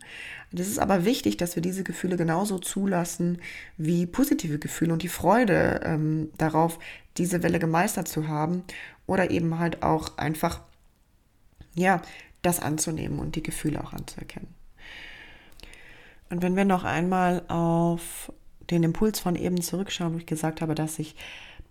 Es 0.53 0.69
ist 0.69 0.79
aber 0.79 1.05
wichtig, 1.05 1.37
dass 1.37 1.57
wir 1.57 1.63
diese 1.63 1.85
Gefühle 1.85 2.17
genauso 2.17 2.59
zulassen 2.59 3.41
wie 3.77 4.07
positive 4.07 4.59
Gefühle 4.59 4.93
und 4.93 5.03
die 5.03 5.09
Freude 5.09 5.81
ähm, 5.85 6.31
darauf, 6.39 6.79
diese 7.17 7.43
Welle 7.43 7.59
gemeistert 7.59 8.09
zu 8.09 8.29
haben 8.29 8.65
oder 9.07 9.31
eben 9.31 9.59
halt 9.59 9.83
auch 9.83 10.17
einfach, 10.17 10.61
ja, 11.75 12.03
das 12.43 12.61
anzunehmen 12.61 13.19
und 13.19 13.37
die 13.37 13.43
Gefühle 13.43 13.83
auch 13.83 13.93
anzuerkennen. 13.93 14.60
Und 16.31 16.43
wenn 16.43 16.57
wir 16.57 16.65
noch 16.65 16.85
einmal 16.85 17.43
auf 17.49 18.33
den 18.71 18.85
Impuls 18.85 19.19
von 19.19 19.35
eben 19.35 19.61
zurückschauen, 19.61 20.15
wo 20.15 20.19
ich 20.19 20.27
gesagt 20.27 20.61
habe, 20.61 20.75
dass 20.75 20.97
sich 20.97 21.17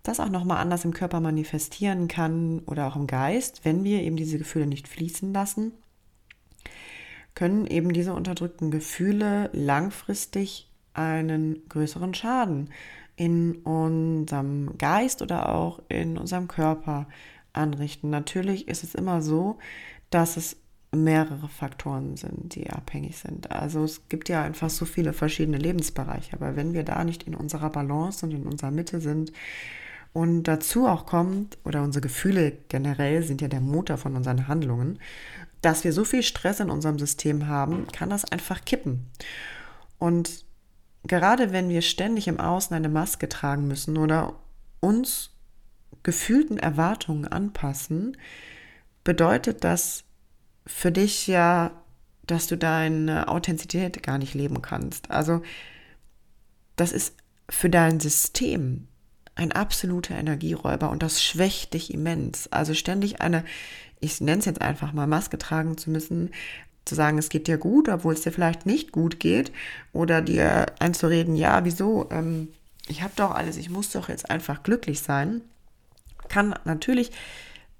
das 0.02 0.20
auch 0.20 0.28
nochmal 0.28 0.58
anders 0.58 0.84
im 0.84 0.94
Körper 0.94 1.20
manifestieren 1.20 2.08
kann 2.08 2.60
oder 2.66 2.86
auch 2.86 2.96
im 2.96 3.06
Geist, 3.06 3.64
wenn 3.64 3.84
wir 3.84 4.02
eben 4.02 4.16
diese 4.16 4.38
Gefühle 4.38 4.66
nicht 4.66 4.88
fließen 4.88 5.32
lassen, 5.32 5.72
können 7.34 7.66
eben 7.66 7.92
diese 7.92 8.14
unterdrückten 8.14 8.70
Gefühle 8.70 9.50
langfristig 9.52 10.70
einen 10.94 11.66
größeren 11.68 12.14
Schaden 12.14 12.70
in 13.16 13.56
unserem 13.56 14.76
Geist 14.78 15.22
oder 15.22 15.48
auch 15.50 15.80
in 15.88 16.18
unserem 16.18 16.48
Körper 16.48 17.06
anrichten. 17.52 18.10
Natürlich 18.10 18.68
ist 18.68 18.82
es 18.84 18.94
immer 18.94 19.22
so, 19.22 19.58
dass 20.10 20.36
es 20.36 20.56
mehrere 20.92 21.48
Faktoren 21.48 22.16
sind, 22.16 22.54
die 22.54 22.68
abhängig 22.70 23.18
sind. 23.18 23.50
Also 23.52 23.84
es 23.84 24.08
gibt 24.08 24.28
ja 24.28 24.42
einfach 24.42 24.70
so 24.70 24.84
viele 24.84 25.12
verschiedene 25.12 25.58
Lebensbereiche, 25.58 26.34
aber 26.34 26.56
wenn 26.56 26.72
wir 26.72 26.82
da 26.82 27.04
nicht 27.04 27.22
in 27.24 27.34
unserer 27.34 27.70
Balance 27.70 28.26
und 28.26 28.32
in 28.32 28.46
unserer 28.46 28.72
Mitte 28.72 29.00
sind 29.00 29.32
und 30.12 30.44
dazu 30.44 30.88
auch 30.88 31.06
kommt, 31.06 31.58
oder 31.64 31.82
unsere 31.82 32.02
Gefühle 32.02 32.52
generell 32.68 33.22
sind 33.22 33.40
ja 33.40 33.48
der 33.48 33.60
Motor 33.60 33.98
von 33.98 34.16
unseren 34.16 34.48
Handlungen, 34.48 34.98
dass 35.62 35.84
wir 35.84 35.92
so 35.92 36.04
viel 36.04 36.24
Stress 36.24 36.58
in 36.58 36.70
unserem 36.70 36.98
System 36.98 37.46
haben, 37.46 37.86
kann 37.92 38.10
das 38.10 38.24
einfach 38.24 38.64
kippen. 38.64 39.06
Und 39.98 40.44
gerade 41.04 41.52
wenn 41.52 41.68
wir 41.68 41.82
ständig 41.82 42.26
im 42.26 42.40
Außen 42.40 42.74
eine 42.74 42.88
Maske 42.88 43.28
tragen 43.28 43.68
müssen 43.68 43.96
oder 43.96 44.34
uns 44.80 45.30
gefühlten 46.02 46.58
Erwartungen 46.58 47.28
anpassen, 47.28 48.16
bedeutet 49.04 49.62
das 49.62 50.04
für 50.70 50.92
dich 50.92 51.26
ja, 51.26 51.72
dass 52.26 52.46
du 52.46 52.56
deine 52.56 53.28
Authentizität 53.28 54.02
gar 54.02 54.18
nicht 54.18 54.34
leben 54.34 54.62
kannst. 54.62 55.10
Also 55.10 55.42
das 56.76 56.92
ist 56.92 57.14
für 57.48 57.68
dein 57.68 58.00
System 58.00 58.86
ein 59.34 59.52
absoluter 59.52 60.14
Energieräuber 60.14 60.90
und 60.90 61.02
das 61.02 61.22
schwächt 61.22 61.74
dich 61.74 61.92
immens. 61.92 62.50
Also 62.52 62.74
ständig 62.74 63.20
eine, 63.20 63.44
ich 63.98 64.20
nenne 64.20 64.38
es 64.38 64.44
jetzt 64.44 64.62
einfach 64.62 64.92
mal, 64.92 65.06
Maske 65.06 65.38
tragen 65.38 65.76
zu 65.76 65.90
müssen, 65.90 66.30
zu 66.84 66.94
sagen, 66.94 67.18
es 67.18 67.28
geht 67.28 67.48
dir 67.48 67.58
gut, 67.58 67.88
obwohl 67.88 68.14
es 68.14 68.22
dir 68.22 68.32
vielleicht 68.32 68.64
nicht 68.64 68.92
gut 68.92 69.20
geht, 69.20 69.52
oder 69.92 70.22
dir 70.22 70.66
einzureden, 70.78 71.36
ja, 71.36 71.64
wieso, 71.64 72.08
ähm, 72.10 72.48
ich 72.88 73.02
habe 73.02 73.12
doch 73.16 73.32
alles, 73.32 73.56
ich 73.56 73.70
muss 73.70 73.90
doch 73.90 74.08
jetzt 74.08 74.30
einfach 74.30 74.62
glücklich 74.62 75.00
sein, 75.00 75.42
kann 76.28 76.54
natürlich 76.64 77.10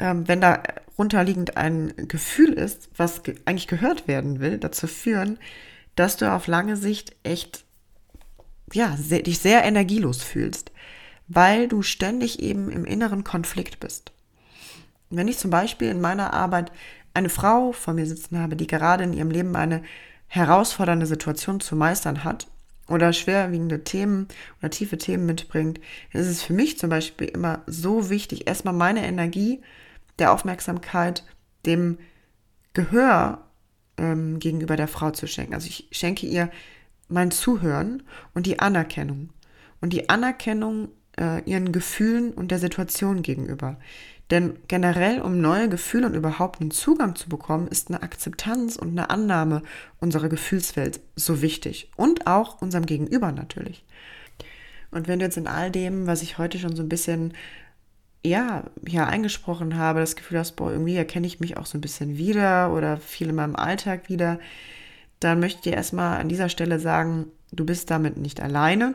wenn 0.00 0.40
da 0.40 0.62
runterliegend 0.98 1.56
ein 1.56 1.92
Gefühl 2.08 2.54
ist, 2.54 2.88
was 2.96 3.22
ge 3.22 3.36
eigentlich 3.44 3.68
gehört 3.68 4.08
werden 4.08 4.40
will, 4.40 4.58
dazu 4.58 4.86
führen, 4.86 5.38
dass 5.94 6.16
du 6.16 6.32
auf 6.32 6.46
lange 6.46 6.76
Sicht 6.76 7.14
echt, 7.22 7.64
ja, 8.72 8.96
sehr, 8.96 9.22
dich 9.22 9.38
sehr 9.38 9.64
energielos 9.64 10.22
fühlst, 10.22 10.72
weil 11.28 11.68
du 11.68 11.82
ständig 11.82 12.40
eben 12.40 12.70
im 12.70 12.84
inneren 12.84 13.24
Konflikt 13.24 13.80
bist. 13.80 14.12
Wenn 15.10 15.28
ich 15.28 15.38
zum 15.38 15.50
Beispiel 15.50 15.88
in 15.88 16.00
meiner 16.00 16.32
Arbeit 16.32 16.72
eine 17.14 17.28
Frau 17.28 17.72
vor 17.72 17.94
mir 17.94 18.06
sitzen 18.06 18.38
habe, 18.38 18.56
die 18.56 18.66
gerade 18.66 19.04
in 19.04 19.12
ihrem 19.12 19.30
Leben 19.30 19.56
eine 19.56 19.82
herausfordernde 20.28 21.06
Situation 21.06 21.60
zu 21.60 21.76
meistern 21.76 22.24
hat 22.24 22.46
oder 22.88 23.12
schwerwiegende 23.12 23.84
Themen 23.84 24.28
oder 24.60 24.70
tiefe 24.70 24.96
Themen 24.96 25.26
mitbringt, 25.26 25.80
ist 26.12 26.26
es 26.26 26.42
für 26.42 26.52
mich 26.52 26.78
zum 26.78 26.90
Beispiel 26.90 27.28
immer 27.28 27.62
so 27.66 28.10
wichtig, 28.10 28.46
erstmal 28.46 28.74
meine 28.74 29.04
Energie 29.04 29.60
der 30.20 30.32
Aufmerksamkeit, 30.32 31.24
dem 31.66 31.98
Gehör 32.72 33.46
ähm, 33.96 34.38
gegenüber 34.38 34.76
der 34.76 34.88
Frau 34.88 35.10
zu 35.10 35.26
schenken. 35.26 35.54
Also 35.54 35.66
ich 35.66 35.88
schenke 35.90 36.26
ihr 36.26 36.50
mein 37.08 37.30
Zuhören 37.30 38.02
und 38.34 38.46
die 38.46 38.60
Anerkennung. 38.60 39.30
Und 39.80 39.92
die 39.92 40.08
Anerkennung 40.08 40.88
äh, 41.18 41.42
ihren 41.44 41.72
Gefühlen 41.72 42.32
und 42.32 42.50
der 42.50 42.58
Situation 42.58 43.22
gegenüber. 43.22 43.78
Denn 44.30 44.58
generell, 44.68 45.20
um 45.20 45.40
neue 45.40 45.68
Gefühle 45.68 46.06
und 46.06 46.14
überhaupt 46.14 46.60
einen 46.60 46.70
Zugang 46.70 47.16
zu 47.16 47.28
bekommen, 47.28 47.66
ist 47.66 47.88
eine 47.88 48.02
Akzeptanz 48.02 48.76
und 48.76 48.90
eine 48.90 49.10
Annahme 49.10 49.62
unserer 49.98 50.28
Gefühlswelt 50.28 51.00
so 51.16 51.42
wichtig. 51.42 51.90
Und 51.96 52.28
auch 52.28 52.62
unserem 52.62 52.86
Gegenüber 52.86 53.32
natürlich. 53.32 53.84
Und 54.92 55.08
wenn 55.08 55.18
du 55.18 55.24
jetzt 55.24 55.36
in 55.36 55.48
all 55.48 55.70
dem, 55.70 56.06
was 56.06 56.22
ich 56.22 56.38
heute 56.38 56.58
schon 56.58 56.76
so 56.76 56.82
ein 56.82 56.88
bisschen 56.88 57.34
ja, 58.24 58.64
ja, 58.86 59.06
eingesprochen 59.06 59.76
habe, 59.76 60.00
das 60.00 60.16
Gefühl 60.16 60.38
hast, 60.38 60.52
boah, 60.52 60.70
irgendwie 60.70 60.96
erkenne 60.96 61.26
ich 61.26 61.40
mich 61.40 61.56
auch 61.56 61.66
so 61.66 61.78
ein 61.78 61.80
bisschen 61.80 62.18
wieder 62.18 62.72
oder 62.72 62.98
viel 62.98 63.30
in 63.30 63.34
meinem 63.34 63.56
Alltag 63.56 64.08
wieder, 64.08 64.38
dann 65.20 65.40
möchte 65.40 65.58
ich 65.58 65.62
dir 65.62 65.74
erstmal 65.74 66.20
an 66.20 66.28
dieser 66.28 66.48
Stelle 66.48 66.78
sagen, 66.78 67.26
du 67.52 67.64
bist 67.64 67.90
damit 67.90 68.16
nicht 68.16 68.40
alleine. 68.40 68.94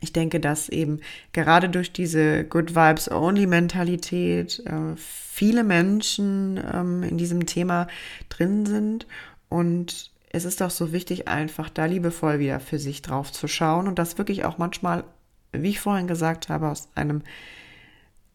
Ich 0.00 0.12
denke, 0.12 0.40
dass 0.40 0.68
eben 0.68 1.00
gerade 1.32 1.68
durch 1.68 1.92
diese 1.92 2.44
Good 2.44 2.74
Vibes 2.74 3.10
Only 3.10 3.46
Mentalität 3.46 4.62
äh, 4.66 4.96
viele 4.96 5.64
Menschen 5.64 6.60
ähm, 6.72 7.02
in 7.04 7.16
diesem 7.16 7.46
Thema 7.46 7.86
drin 8.28 8.66
sind 8.66 9.06
und 9.48 10.10
es 10.30 10.44
ist 10.44 10.60
doch 10.60 10.70
so 10.70 10.92
wichtig, 10.92 11.28
einfach 11.28 11.70
da 11.70 11.84
liebevoll 11.84 12.40
wieder 12.40 12.58
für 12.58 12.80
sich 12.80 13.02
drauf 13.02 13.30
zu 13.30 13.46
schauen 13.46 13.86
und 13.86 14.00
das 14.00 14.18
wirklich 14.18 14.44
auch 14.44 14.58
manchmal, 14.58 15.04
wie 15.52 15.70
ich 15.70 15.78
vorhin 15.78 16.08
gesagt 16.08 16.48
habe, 16.48 16.68
aus 16.68 16.88
einem 16.96 17.22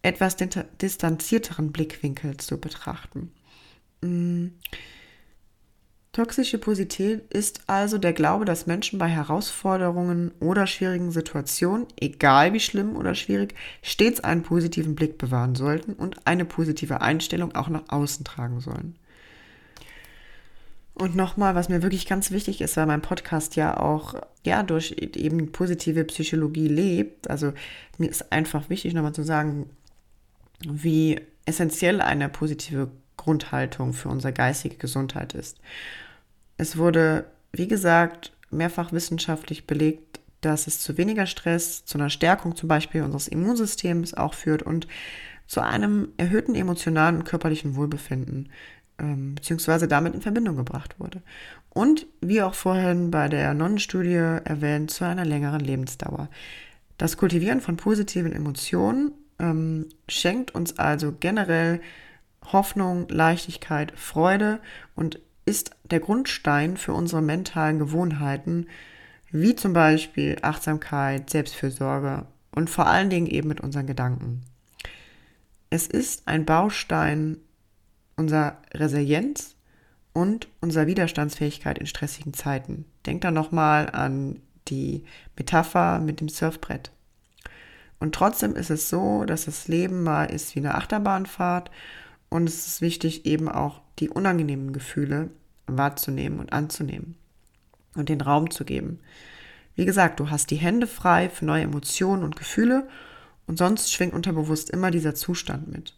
etwas 0.02 0.38
distanzierteren 0.82 1.72
Blickwinkel 1.72 2.38
zu 2.38 2.60
betrachten. 2.60 3.32
Mhm. 4.02 4.54
Toxische 6.12 6.58
Positivität 6.58 7.32
ist 7.32 7.62
also 7.68 8.00
der 8.00 8.14
Glaube, 8.14 8.44
dass 8.44 8.66
Menschen 8.66 8.98
bei 8.98 9.08
Herausforderungen 9.08 10.32
oder 10.40 10.66
schwierigen 10.66 11.12
Situationen, 11.12 11.86
egal 12.00 12.52
wie 12.54 12.60
schlimm 12.60 12.96
oder 12.96 13.14
schwierig, 13.14 13.54
stets 13.84 14.20
einen 14.20 14.42
positiven 14.42 14.96
Blick 14.96 15.20
bewahren 15.20 15.54
sollten 15.54 15.94
und 15.94 16.26
eine 16.26 16.46
positive 16.46 17.02
Einstellung 17.02 17.54
auch 17.54 17.70
nach 17.70 17.84
außen 17.90 18.26
tragen 18.26 18.60
sollen. 18.60 18.96
Und 20.96 21.16
nochmal, 21.16 21.56
was 21.56 21.70
mir 21.70 21.84
wirklich 21.84 22.08
ganz 22.08 22.32
wichtig 22.32 22.60
ist, 22.60 22.76
weil 22.76 22.88
mein 22.88 23.02
Podcast 23.02 23.56
ja 23.56 23.80
auch 23.80 24.16
ja 24.44 24.64
durch 24.64 24.96
eben 25.00 25.52
positive 25.52 26.04
Psychologie 26.04 26.68
lebt. 26.68 27.30
Also 27.30 27.54
mir 27.98 28.10
ist 28.10 28.34
einfach 28.34 28.70
wichtig, 28.70 28.94
nochmal 28.94 29.14
zu 29.14 29.24
sagen, 29.24 29.70
wie 30.68 31.20
essentiell 31.46 32.02
eine 32.02 32.30
positive 32.30 32.90
Grundhaltung 33.18 33.94
für 33.94 34.10
unsere 34.10 34.34
geistige 34.34 34.78
Gesundheit 34.78 35.34
ist. 35.34 35.60
Es 36.58 36.78
wurde, 36.78 37.26
wie 37.52 37.68
gesagt, 37.68 38.34
mehrfach 38.50 38.92
wissenschaftlich 38.92 39.68
belegt, 39.68 40.20
dass 40.42 40.68
es 40.68 40.80
zu 40.80 40.98
weniger 40.98 41.26
Stress, 41.26 41.86
zu 41.86 41.98
einer 41.98 42.10
Stärkung 42.10 42.56
zum 42.56 42.70
Beispiel 42.70 43.02
unseres 43.02 43.28
Immunsystems 43.28 44.14
auch 44.14 44.34
führt 44.34 44.64
und 44.64 44.88
zu 45.48 45.62
einem 45.62 46.10
erhöhten 46.18 46.56
emotionalen 46.56 47.18
und 47.18 47.24
körperlichen 47.26 47.76
Wohlbefinden 47.76 48.50
ähm, 49.00 49.36
beziehungsweise 49.36 49.88
damit 49.88 50.14
in 50.14 50.22
Verbindung 50.22 50.56
gebracht 50.56 51.00
wurde. 51.00 51.22
Und 51.70 52.08
wie 52.22 52.42
auch 52.42 52.54
vorhin 52.54 53.12
bei 53.12 53.30
der 53.30 53.54
Nonnenstudie 53.54 54.14
erwähnt, 54.14 54.92
zu 54.92 55.06
einer 55.06 55.26
längeren 55.26 55.62
Lebensdauer. 55.62 56.30
Das 56.98 57.18
Kultivieren 57.18 57.62
von 57.62 57.78
positiven 57.78 58.34
Emotionen 58.34 59.12
ähm, 59.40 59.88
schenkt 60.08 60.54
uns 60.54 60.78
also 60.78 61.14
generell 61.20 61.82
Hoffnung, 62.52 63.08
Leichtigkeit, 63.10 63.92
Freude 63.96 64.60
und 64.96 65.20
ist 65.46 65.72
der 65.84 66.00
Grundstein 66.00 66.78
für 66.78 66.94
unsere 66.94 67.22
mentalen 67.22 67.80
Gewohnheiten, 67.80 68.68
wie 69.32 69.56
zum 69.56 69.74
Beispiel 69.74 70.38
Achtsamkeit, 70.42 71.30
Selbstfürsorge 71.30 72.26
und 72.52 72.70
vor 72.70 72.88
allen 72.88 73.10
Dingen 73.10 73.28
eben 73.28 73.48
mit 73.48 73.62
unseren 73.62 73.88
Gedanken. 73.88 74.44
Es 75.70 75.88
ist 75.88 76.28
ein 76.28 76.46
Baustein 76.46 77.38
unserer 78.16 78.58
Resilienz 78.74 79.56
und 80.14 80.48
unserer 80.62 80.88
Widerstandsfähigkeit 80.88 81.78
in 81.78 81.86
stressigen 81.86 82.34
Zeiten. 82.34 82.86
Denkt 83.06 83.24
da 83.24 83.32
nochmal 83.32 83.90
an 83.90 84.42
die 84.68 85.04
Metapher 85.38 86.00
mit 86.00 86.20
dem 86.20 86.30
Surfbrett. 86.30 86.92
Und 88.00 88.16
trotzdem 88.16 88.56
ist 88.56 88.70
es 88.70 88.90
so, 88.90 89.26
dass 89.26 89.46
das 89.46 89.68
Leben 89.68 90.04
mal 90.04 90.26
ist 90.26 90.56
wie 90.56 90.60
eine 90.60 90.76
Achterbahnfahrt 90.76 91.70
und 92.30 92.48
es 92.48 92.68
ist 92.68 92.82
wichtig, 92.82 93.26
eben 93.26 93.50
auch 93.50 93.82
die 94.00 94.10
unangenehmen 94.10 94.72
Gefühle 94.72 95.30
wahrzunehmen 95.68 96.40
und 96.40 96.54
anzunehmen 96.54 97.16
und 97.96 98.10
den 98.10 98.22
Raum 98.22 98.52
zu 98.52 98.64
geben. 98.64 99.00
Wie 99.76 99.86
gesagt, 99.86 100.20
du 100.20 100.30
hast 100.30 100.52
die 100.52 100.56
Hände 100.56 100.88
frei 100.88 101.30
für 101.30 101.46
neue 101.46 101.64
Emotionen 101.64 102.24
und 102.24 102.36
Gefühle 102.36 102.88
und 103.48 103.58
sonst 103.58 103.92
schwingt 103.92 104.14
unterbewusst 104.14 104.70
immer 104.70 104.92
dieser 104.92 105.16
Zustand 105.16 105.68
mit. 105.72 105.96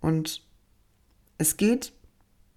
Und 0.00 0.42
es 1.38 1.56
geht 1.56 1.92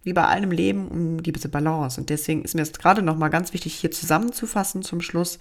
wie 0.04 0.14
bei 0.14 0.26
allem 0.26 0.52
Leben 0.52 0.88
um 0.88 1.24
diese 1.24 1.50
Balance. 1.50 2.00
Und 2.00 2.10
deswegen 2.10 2.44
ist 2.44 2.54
mir 2.54 2.62
jetzt 2.62 2.80
gerade 2.80 3.02
nochmal 3.02 3.32
ganz 3.32 3.54
wichtig, 3.54 3.74
hier 3.74 3.92
zusammenzufassen 3.92 4.84
zum 4.84 5.02
Schluss. 5.02 5.40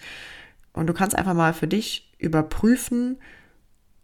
Und 0.73 0.87
du 0.87 0.94
kannst 0.94 1.16
einfach 1.16 1.35
mal 1.35 1.53
für 1.53 1.68
dich 1.68 2.13
überprüfen, 2.24 3.18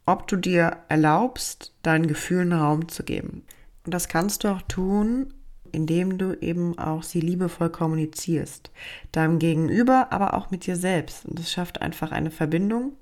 ob 0.07 0.27
du 0.27 0.37
dir 0.37 0.79
erlaubst, 0.89 1.75
deinen 1.83 2.07
Gefühlen 2.07 2.53
Raum 2.53 2.89
zu 2.89 3.03
geben. 3.03 3.45
Und 3.85 3.95
das 3.95 4.09
kannst 4.09 4.45
du 4.45 4.49
auch 4.49 4.63
tun, 4.63 5.33
indem 5.73 6.19
du 6.19 6.35
eben 6.41 6.79
auch 6.79 7.03
sie 7.03 7.21
liebevoll 7.21 7.71
kommunizierst. 7.71 8.71
Deinem 9.13 9.39
Gegenüber, 9.39 10.09
aber 10.11 10.35
auch 10.35 10.51
mit 10.51 10.67
dir 10.67 10.77
selbst. 10.77 11.27
Und 11.27 11.39
das 11.39 11.51
schafft 11.51 11.81
einfach 11.81 12.13
eine 12.13 12.31
Verbindung. 12.31 12.95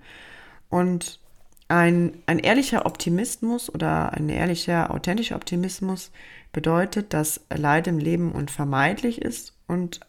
Und 0.69 1.21
ein, 1.69 2.23
ein 2.27 2.39
ehrlicher 2.39 2.87
Optimismus 2.87 3.73
oder 3.73 4.13
ein 4.13 4.29
ehrlicher, 4.29 4.91
authentischer 4.91 5.37
Optimismus 5.37 6.11
bedeutet, 6.53 7.13
dass 7.13 7.43
Leid 7.55 7.87
im 7.87 7.99
Leben 7.99 8.33
unvermeidlich 8.33 9.21
ist 9.21 9.55
und 9.67 10.01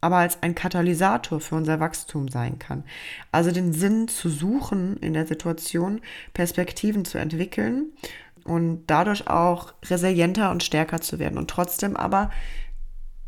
aber 0.00 0.16
als 0.16 0.42
ein 0.42 0.54
Katalysator 0.54 1.40
für 1.40 1.56
unser 1.56 1.80
Wachstum 1.80 2.28
sein 2.28 2.58
kann. 2.58 2.84
Also 3.32 3.50
den 3.50 3.72
Sinn 3.72 4.08
zu 4.08 4.28
suchen 4.28 4.96
in 4.98 5.12
der 5.12 5.26
Situation, 5.26 6.00
Perspektiven 6.32 7.04
zu 7.04 7.18
entwickeln 7.18 7.92
und 8.44 8.84
dadurch 8.86 9.28
auch 9.28 9.74
resilienter 9.84 10.50
und 10.50 10.62
stärker 10.62 11.00
zu 11.00 11.18
werden 11.18 11.38
und 11.38 11.50
trotzdem 11.50 11.96
aber 11.96 12.30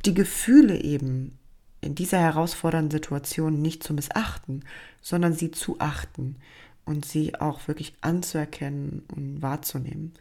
die 0.04 0.14
Gefühle 0.14 0.80
eben 0.80 1.38
in 1.80 1.94
dieser 1.94 2.18
herausfordernden 2.18 2.90
Situation 2.90 3.60
nicht 3.60 3.82
zu 3.82 3.92
missachten, 3.92 4.64
sondern 5.00 5.34
sie 5.34 5.50
zu 5.50 5.76
achten 5.78 6.36
und 6.84 7.04
sie 7.04 7.34
auch 7.38 7.68
wirklich 7.68 7.94
anzuerkennen 8.00 9.02
und 9.14 9.42
wahrzunehmen. 9.42 10.14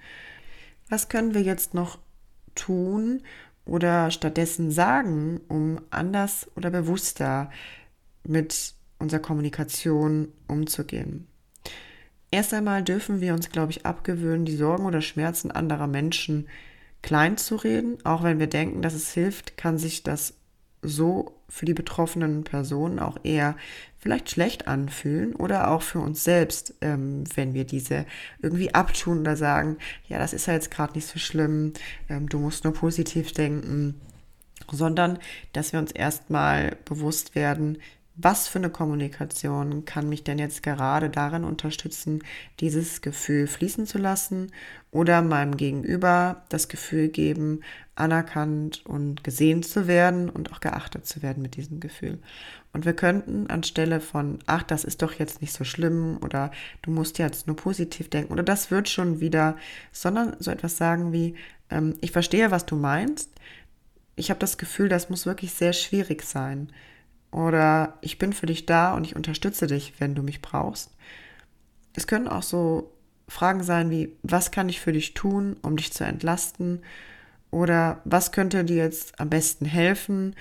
Was 0.89 1.07
können 1.07 1.33
wir 1.33 1.41
jetzt 1.41 1.73
noch 1.73 1.99
tun 2.55 3.21
oder 3.71 4.11
stattdessen 4.11 4.69
sagen, 4.69 5.39
um 5.47 5.79
anders 5.91 6.51
oder 6.57 6.69
bewusster 6.69 7.49
mit 8.27 8.73
unserer 8.99 9.21
Kommunikation 9.21 10.27
umzugehen? 10.47 11.27
Erst 12.31 12.53
einmal 12.53 12.83
dürfen 12.83 13.21
wir 13.21 13.33
uns, 13.33 13.49
glaube 13.49 13.71
ich, 13.71 13.85
abgewöhnen, 13.85 14.43
die 14.43 14.57
Sorgen 14.57 14.85
oder 14.85 15.01
Schmerzen 15.01 15.51
anderer 15.51 15.87
Menschen 15.87 16.49
klein 17.01 17.37
zu 17.37 17.55
reden. 17.55 17.97
Auch 18.03 18.23
wenn 18.23 18.39
wir 18.39 18.47
denken, 18.47 18.81
dass 18.81 18.93
es 18.93 19.13
hilft, 19.13 19.55
kann 19.55 19.77
sich 19.77 20.03
das 20.03 20.33
so 20.81 21.40
für 21.51 21.65
die 21.65 21.73
betroffenen 21.73 22.43
Personen 22.43 22.97
auch 22.99 23.17
eher 23.23 23.55
vielleicht 23.99 24.31
schlecht 24.31 24.67
anfühlen 24.67 25.35
oder 25.35 25.69
auch 25.69 25.81
für 25.81 25.99
uns 25.99 26.23
selbst, 26.23 26.73
ähm, 26.81 27.25
wenn 27.35 27.53
wir 27.53 27.65
diese 27.65 28.05
irgendwie 28.41 28.73
abtun 28.73 29.19
oder 29.19 29.35
sagen, 29.35 29.77
ja, 30.07 30.17
das 30.17 30.33
ist 30.33 30.47
ja 30.47 30.53
jetzt 30.53 30.71
gerade 30.71 30.93
nicht 30.93 31.07
so 31.07 31.19
schlimm, 31.19 31.73
ähm, 32.09 32.29
du 32.29 32.39
musst 32.39 32.63
nur 32.63 32.73
positiv 32.73 33.33
denken, 33.33 33.99
sondern 34.71 35.19
dass 35.53 35.73
wir 35.73 35.79
uns 35.79 35.91
erstmal 35.91 36.77
bewusst 36.85 37.35
werden, 37.35 37.77
was 38.15 38.47
für 38.47 38.59
eine 38.59 38.69
Kommunikation 38.69 39.85
kann 39.85 40.09
mich 40.09 40.23
denn 40.23 40.37
jetzt 40.37 40.63
gerade 40.63 41.09
darin 41.09 41.43
unterstützen, 41.43 42.23
dieses 42.59 43.01
Gefühl 43.01 43.47
fließen 43.47 43.87
zu 43.87 43.97
lassen 43.97 44.51
oder 44.91 45.21
meinem 45.21 45.55
Gegenüber 45.55 46.43
das 46.49 46.67
Gefühl 46.67 47.07
geben, 47.07 47.61
anerkannt 47.95 48.85
und 48.85 49.23
gesehen 49.23 49.63
zu 49.63 49.87
werden 49.87 50.29
und 50.29 50.51
auch 50.51 50.59
geachtet 50.59 51.05
zu 51.05 51.21
werden 51.21 51.41
mit 51.41 51.55
diesem 51.55 51.79
Gefühl. 51.79 52.19
Und 52.73 52.85
wir 52.85 52.93
könnten 52.93 53.47
anstelle 53.47 54.01
von, 54.01 54.39
ach, 54.45 54.63
das 54.63 54.83
ist 54.83 55.01
doch 55.01 55.13
jetzt 55.13 55.41
nicht 55.41 55.53
so 55.53 55.63
schlimm 55.63 56.17
oder 56.21 56.51
du 56.81 56.91
musst 56.91 57.17
jetzt 57.17 57.47
nur 57.47 57.55
positiv 57.55 58.09
denken 58.09 58.33
oder 58.33 58.43
das 58.43 58.71
wird 58.71 58.89
schon 58.89 59.21
wieder, 59.21 59.55
sondern 59.93 60.35
so 60.39 60.51
etwas 60.51 60.77
sagen 60.77 61.13
wie, 61.13 61.35
ähm, 61.69 61.95
ich 62.01 62.11
verstehe, 62.11 62.51
was 62.51 62.65
du 62.65 62.75
meinst. 62.75 63.29
Ich 64.17 64.29
habe 64.29 64.39
das 64.39 64.57
Gefühl, 64.57 64.89
das 64.89 65.09
muss 65.09 65.25
wirklich 65.25 65.53
sehr 65.53 65.73
schwierig 65.73 66.23
sein 66.23 66.71
oder 67.31 67.97
ich 68.01 68.17
bin 68.17 68.33
für 68.33 68.45
dich 68.45 68.65
da 68.65 68.93
und 68.93 69.05
ich 69.05 69.15
unterstütze 69.15 69.67
dich, 69.67 69.93
wenn 69.99 70.15
du 70.15 70.23
mich 70.23 70.41
brauchst. 70.41 70.91
Es 71.93 72.07
können 72.07 72.27
auch 72.27 72.43
so 72.43 72.91
Fragen 73.27 73.63
sein 73.63 73.89
wie, 73.89 74.17
was 74.23 74.51
kann 74.51 74.69
ich 74.69 74.81
für 74.81 74.91
dich 74.91 75.13
tun, 75.13 75.55
um 75.61 75.77
dich 75.77 75.93
zu 75.93 76.03
entlasten? 76.03 76.83
Oder 77.49 78.01
was 78.03 78.31
könnte 78.31 78.63
dir 78.63 78.77
jetzt 78.77 79.19
am 79.19 79.29
besten 79.29 79.65
helfen? 79.65 80.35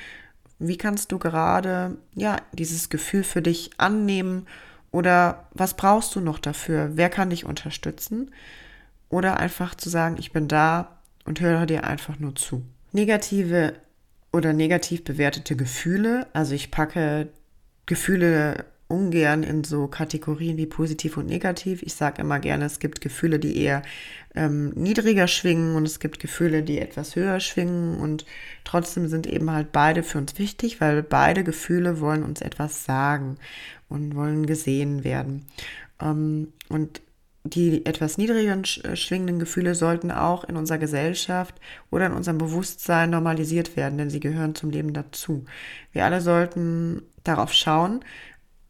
Wie 0.59 0.77
kannst 0.77 1.13
du 1.13 1.19
gerade, 1.19 1.97
ja, 2.15 2.37
dieses 2.53 2.89
Gefühl 2.89 3.25
für 3.25 3.43
dich 3.43 3.71
annehmen? 3.79 4.47
Oder 4.91 5.49
was 5.53 5.75
brauchst 5.75 6.15
du 6.15 6.21
noch 6.21 6.39
dafür? 6.39 6.91
Wer 6.95 7.09
kann 7.09 7.31
dich 7.31 7.45
unterstützen? 7.45 8.33
Oder 9.09 9.39
einfach 9.39 9.75
zu 9.75 9.89
sagen, 9.89 10.17
ich 10.19 10.33
bin 10.33 10.49
da 10.49 10.99
und 11.25 11.41
höre 11.41 11.67
dir 11.67 11.85
einfach 11.85 12.19
nur 12.19 12.35
zu. 12.35 12.65
Negative 12.93 13.75
oder 14.33 14.53
negativ 14.53 15.05
bewertete 15.05 15.57
Gefühle. 15.57 16.27
Also 16.33 16.55
ich 16.55 16.71
packe 16.71 17.29
Gefühle 17.87 18.65
ungern 18.91 19.45
in 19.45 19.63
so 19.63 19.87
Kategorien 19.87 20.57
wie 20.57 20.67
positiv 20.67 21.17
und 21.17 21.27
negativ. 21.27 21.83
Ich 21.83 21.95
sage 21.95 22.23
immer 22.23 22.41
gerne, 22.41 22.65
es 22.65 22.81
gibt 22.81 23.01
Gefühle, 23.01 23.39
die 23.39 23.57
eher 23.57 23.83
ähm, 24.35 24.71
niedriger 24.71 25.29
schwingen 25.29 25.77
und 25.77 25.87
es 25.87 26.01
gibt 26.01 26.19
Gefühle, 26.19 26.63
die 26.63 26.81
etwas 26.81 27.15
höher 27.15 27.41
schwingen 27.41 27.99
und 28.01 28.27
trotzdem 28.65 29.09
sind 29.09 29.27
eben 29.27 29.51
halt 29.51 29.73
beide 29.73 30.03
für 30.03 30.19
uns 30.19 30.39
wichtig, 30.39 30.81
weil 30.81 31.03
beide 31.03 31.45
Gefühle 31.45 32.01
wollen 32.01 32.25
uns 32.25 32.41
etwas 32.41 32.85
sagen 32.85 33.39
und 33.89 34.17
wollen 34.17 34.47
gesehen 34.47 35.05
werden. 35.05 35.47
Ähm, 36.01 36.53
und 36.69 37.01
die 37.45 37.87
etwas 37.87 38.19
niedrigeren 38.19 38.65
äh, 38.83 38.97
schwingenden 38.97 39.39
Gefühle 39.39 39.75
sollten 39.75 40.11
auch 40.11 40.45
in 40.45 40.57
unserer 40.57 40.79
Gesellschaft 40.79 41.55
oder 41.91 42.07
in 42.07 42.13
unserem 42.13 42.39
Bewusstsein 42.39 43.11
normalisiert 43.11 43.77
werden, 43.77 43.99
denn 43.99 44.11
sie 44.11 44.21
gehören 44.21 44.55
zum 44.55 44.71
Leben 44.71 44.93
dazu. 44.93 45.45
Wir 45.93 46.05
alle 46.05 46.21
sollten 46.21 47.03
darauf 47.25 47.53
schauen, 47.53 48.05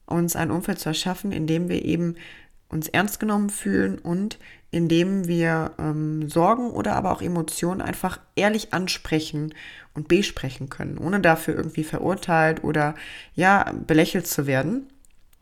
uns 0.06 0.36
ein 0.36 0.50
Umfeld 0.50 0.78
zu 0.78 0.88
erschaffen, 0.88 1.32
in 1.32 1.46
dem 1.46 1.68
wir 1.68 1.84
eben 1.84 2.16
uns 2.68 2.88
ernst 2.88 3.18
genommen 3.18 3.50
fühlen 3.50 3.98
und 3.98 4.38
in 4.70 4.88
dem 4.88 5.26
wir 5.26 5.72
ähm, 5.78 6.28
Sorgen 6.28 6.70
oder 6.70 6.94
aber 6.94 7.10
auch 7.10 7.22
Emotionen 7.22 7.80
einfach 7.80 8.20
ehrlich 8.36 8.72
ansprechen 8.72 9.52
und 9.94 10.06
besprechen 10.06 10.68
können, 10.68 10.96
ohne 10.98 11.20
dafür 11.20 11.56
irgendwie 11.56 11.82
verurteilt 11.82 12.62
oder 12.62 12.94
ja 13.34 13.72
belächelt 13.86 14.28
zu 14.28 14.46
werden. 14.46 14.86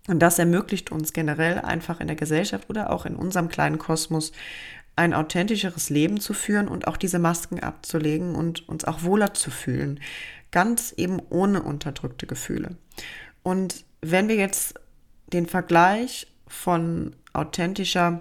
Und 0.08 0.20
das 0.20 0.38
ermöglicht 0.38 0.90
uns 0.90 1.12
generell 1.12 1.58
einfach 1.60 2.00
in 2.00 2.06
der 2.06 2.16
Gesellschaft 2.16 2.68
oder 2.68 2.90
auch 2.90 3.06
in 3.06 3.14
unserem 3.14 3.48
kleinen 3.48 3.78
Kosmos 3.78 4.32
ein 4.96 5.14
authentischeres 5.14 5.90
Leben 5.90 6.18
zu 6.18 6.34
führen 6.34 6.66
und 6.66 6.88
auch 6.88 6.96
diese 6.96 7.20
Masken 7.20 7.60
abzulegen 7.60 8.34
und 8.34 8.68
uns 8.68 8.84
auch 8.84 9.02
wohler 9.04 9.34
zu 9.34 9.50
fühlen. 9.50 10.00
Ganz 10.50 10.92
eben 10.96 11.20
ohne 11.30 11.62
unterdrückte 11.62 12.26
Gefühle. 12.26 12.76
Und 13.44 13.84
wenn 14.00 14.28
wir 14.28 14.34
jetzt 14.34 14.74
den 15.32 15.46
Vergleich 15.46 16.26
von 16.48 17.14
authentischer 17.32 18.20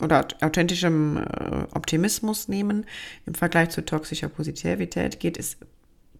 oder 0.00 0.26
authentischem 0.40 1.18
äh, 1.18 1.66
Optimismus 1.74 2.48
nehmen 2.48 2.86
im 3.26 3.34
Vergleich 3.34 3.68
zu 3.68 3.84
toxischer 3.84 4.28
Positivität, 4.28 5.20
geht 5.20 5.38
es 5.38 5.58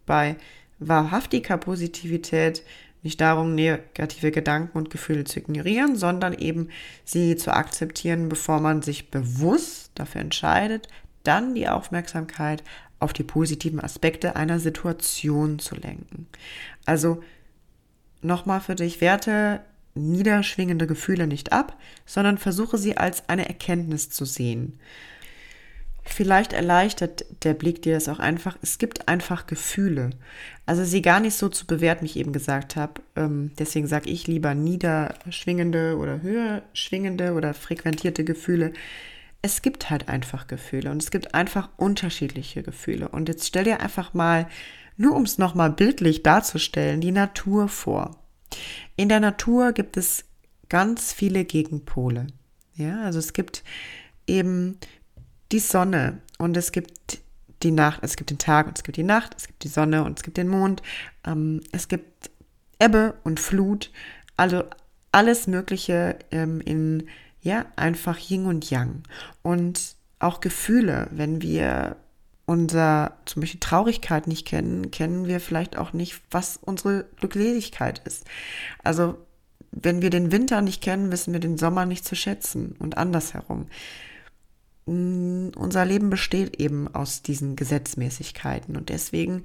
bei 0.04 0.36
wahrhaftiger 0.78 1.56
Positivität 1.56 2.62
nicht 3.02 3.20
darum, 3.20 3.54
negative 3.54 4.30
Gedanken 4.30 4.76
und 4.76 4.90
Gefühle 4.90 5.24
zu 5.24 5.38
ignorieren, 5.38 5.96
sondern 5.96 6.32
eben 6.32 6.68
sie 7.04 7.36
zu 7.36 7.52
akzeptieren, 7.52 8.28
bevor 8.28 8.60
man 8.60 8.82
sich 8.82 9.10
bewusst 9.10 9.92
dafür 9.94 10.20
entscheidet, 10.20 10.88
dann 11.22 11.54
die 11.54 11.68
Aufmerksamkeit 11.68 12.62
auf 12.98 13.12
die 13.12 13.22
positiven 13.22 13.80
Aspekte 13.80 14.36
einer 14.36 14.58
Situation 14.58 15.58
zu 15.58 15.76
lenken. 15.76 16.26
Also 16.84 17.22
nochmal 18.22 18.60
für 18.60 18.74
dich, 18.74 19.00
werte 19.00 19.60
niederschwingende 19.94 20.86
Gefühle 20.86 21.26
nicht 21.26 21.52
ab, 21.52 21.78
sondern 22.06 22.38
versuche 22.38 22.78
sie 22.78 22.96
als 22.96 23.28
eine 23.28 23.48
Erkenntnis 23.48 24.10
zu 24.10 24.24
sehen. 24.24 24.78
Vielleicht 26.10 26.52
erleichtert 26.52 27.26
der 27.44 27.54
Blick 27.54 27.82
dir 27.82 27.94
das 27.94 28.08
auch 28.08 28.18
einfach. 28.18 28.56
Es 28.62 28.78
gibt 28.78 29.08
einfach 29.08 29.46
Gefühle. 29.46 30.10
Also 30.64 30.84
sie 30.84 31.02
gar 31.02 31.20
nicht 31.20 31.34
so 31.34 31.48
zu 31.48 31.66
bewerten, 31.66 32.02
wie 32.04 32.06
ich 32.06 32.16
eben 32.16 32.32
gesagt 32.32 32.76
habe. 32.76 32.94
Ähm, 33.14 33.52
deswegen 33.58 33.86
sage 33.86 34.08
ich 34.08 34.26
lieber 34.26 34.54
niederschwingende 34.54 35.96
oder 35.98 36.22
höher 36.22 36.62
schwingende 36.72 37.34
oder 37.34 37.52
frequentierte 37.52 38.24
Gefühle. 38.24 38.72
Es 39.42 39.62
gibt 39.62 39.90
halt 39.90 40.08
einfach 40.08 40.46
Gefühle 40.46 40.90
und 40.90 41.02
es 41.02 41.10
gibt 41.10 41.34
einfach 41.34 41.68
unterschiedliche 41.76 42.62
Gefühle. 42.62 43.08
Und 43.10 43.28
jetzt 43.28 43.46
stell 43.46 43.64
dir 43.64 43.80
einfach 43.80 44.14
mal, 44.14 44.48
nur 44.96 45.14
um 45.14 45.22
es 45.22 45.38
nochmal 45.38 45.70
bildlich 45.70 46.22
darzustellen, 46.22 47.00
die 47.00 47.12
Natur 47.12 47.68
vor. 47.68 48.16
In 48.96 49.08
der 49.08 49.20
Natur 49.20 49.72
gibt 49.72 49.96
es 49.96 50.24
ganz 50.68 51.12
viele 51.12 51.44
Gegenpole. 51.44 52.26
Ja, 52.74 53.02
also 53.02 53.18
es 53.18 53.32
gibt 53.32 53.62
eben 54.26 54.78
die 55.52 55.60
Sonne 55.60 56.20
und 56.38 56.56
es 56.56 56.72
gibt 56.72 57.20
die 57.62 57.70
Nacht, 57.70 58.00
es 58.02 58.16
gibt 58.16 58.30
den 58.30 58.38
Tag 58.38 58.66
und 58.66 58.78
es 58.78 58.84
gibt 58.84 58.96
die 58.96 59.02
Nacht, 59.02 59.34
es 59.36 59.46
gibt 59.46 59.64
die 59.64 59.68
Sonne 59.68 60.04
und 60.04 60.18
es 60.18 60.22
gibt 60.22 60.36
den 60.36 60.48
Mond, 60.48 60.82
ähm, 61.26 61.60
es 61.72 61.88
gibt 61.88 62.30
Ebbe 62.78 63.14
und 63.24 63.40
Flut, 63.40 63.90
also 64.36 64.64
alles 65.10 65.46
Mögliche 65.46 66.18
ähm, 66.30 66.60
in, 66.60 67.08
ja, 67.42 67.66
einfach 67.76 68.18
Yin 68.18 68.46
und 68.46 68.70
Yang. 68.70 69.02
Und 69.42 69.96
auch 70.20 70.40
Gefühle, 70.40 71.08
wenn 71.10 71.42
wir 71.42 71.96
unser 72.46 73.18
zum 73.24 73.40
Beispiel 73.40 73.60
Traurigkeit 73.60 74.26
nicht 74.26 74.46
kennen, 74.46 74.90
kennen 74.90 75.26
wir 75.26 75.40
vielleicht 75.40 75.76
auch 75.76 75.92
nicht, 75.92 76.20
was 76.30 76.58
unsere 76.60 77.04
Glückseligkeit 77.16 78.00
ist. 78.04 78.24
Also 78.82 79.18
wenn 79.70 80.00
wir 80.00 80.10
den 80.10 80.32
Winter 80.32 80.62
nicht 80.62 80.82
kennen, 80.82 81.12
wissen 81.12 81.32
wir 81.32 81.40
den 81.40 81.58
Sommer 81.58 81.84
nicht 81.84 82.04
zu 82.04 82.16
schätzen 82.16 82.74
und 82.78 82.96
andersherum. 82.96 83.66
Unser 84.88 85.84
Leben 85.84 86.08
besteht 86.08 86.58
eben 86.58 86.88
aus 86.94 87.20
diesen 87.20 87.56
Gesetzmäßigkeiten 87.56 88.74
und 88.74 88.88
deswegen 88.88 89.44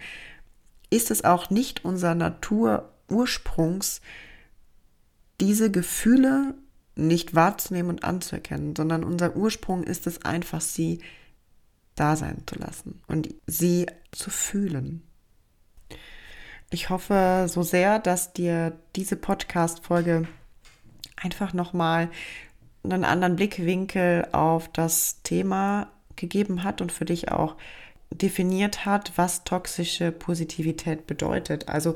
ist 0.90 1.12
es 1.12 1.26
auch 1.26 1.50
nicht 1.50 1.84
unser 1.84 2.16
Naturursprungs, 2.16 4.00
diese 5.42 5.70
Gefühle 5.70 6.54
nicht 6.96 7.36
wahrzunehmen 7.36 7.90
und 7.90 8.04
anzuerkennen, 8.06 8.74
sondern 8.76 9.04
unser 9.04 9.36
Ursprung 9.36 9.84
ist 9.84 10.08
es 10.08 10.24
einfach, 10.24 10.62
sie 10.62 11.02
da 11.96 12.16
sein 12.16 12.44
zu 12.46 12.56
lassen 12.56 13.02
und 13.08 13.34
sie 13.46 13.88
zu 14.12 14.30
fühlen. 14.30 15.04
Ich 16.70 16.90
hoffe 16.90 17.48
so 17.50 17.64
sehr, 17.64 18.00
dass 18.00 18.32
dir 18.32 18.80
diese 18.96 19.18
Podcast-Folge 19.18 20.26
einfach 21.18 21.54
nochmal 21.54 22.10
einen 22.84 23.06
anderen 23.06 23.36
Blickwinkel 23.36 24.28
auf 24.32 24.68
das 24.72 25.22
Thema 25.24 25.88
gegeben 26.16 26.64
hat 26.64 26.82
und 26.82 26.92
für 26.92 27.06
dich 27.06 27.32
auch 27.32 27.56
definiert 28.12 28.86
hat, 28.86 29.14
was 29.16 29.44
toxische 29.44 30.12
Positivität 30.12 31.08
bedeutet. 31.08 31.70
Also 31.70 31.96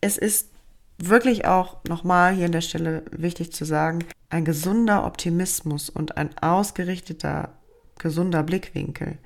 es 0.00 0.16
ist 0.16 0.50
wirklich 0.98 1.46
auch 1.46 1.82
nochmal 1.84 2.34
hier 2.34 2.46
an 2.46 2.52
der 2.52 2.60
Stelle 2.60 3.02
wichtig 3.10 3.52
zu 3.52 3.64
sagen, 3.64 4.04
ein 4.30 4.44
gesunder 4.44 5.04
Optimismus 5.06 5.90
und 5.90 6.16
ein 6.16 6.36
ausgerichteter, 6.38 7.52
gesunder 7.98 8.42
Blickwinkel. 8.42 9.18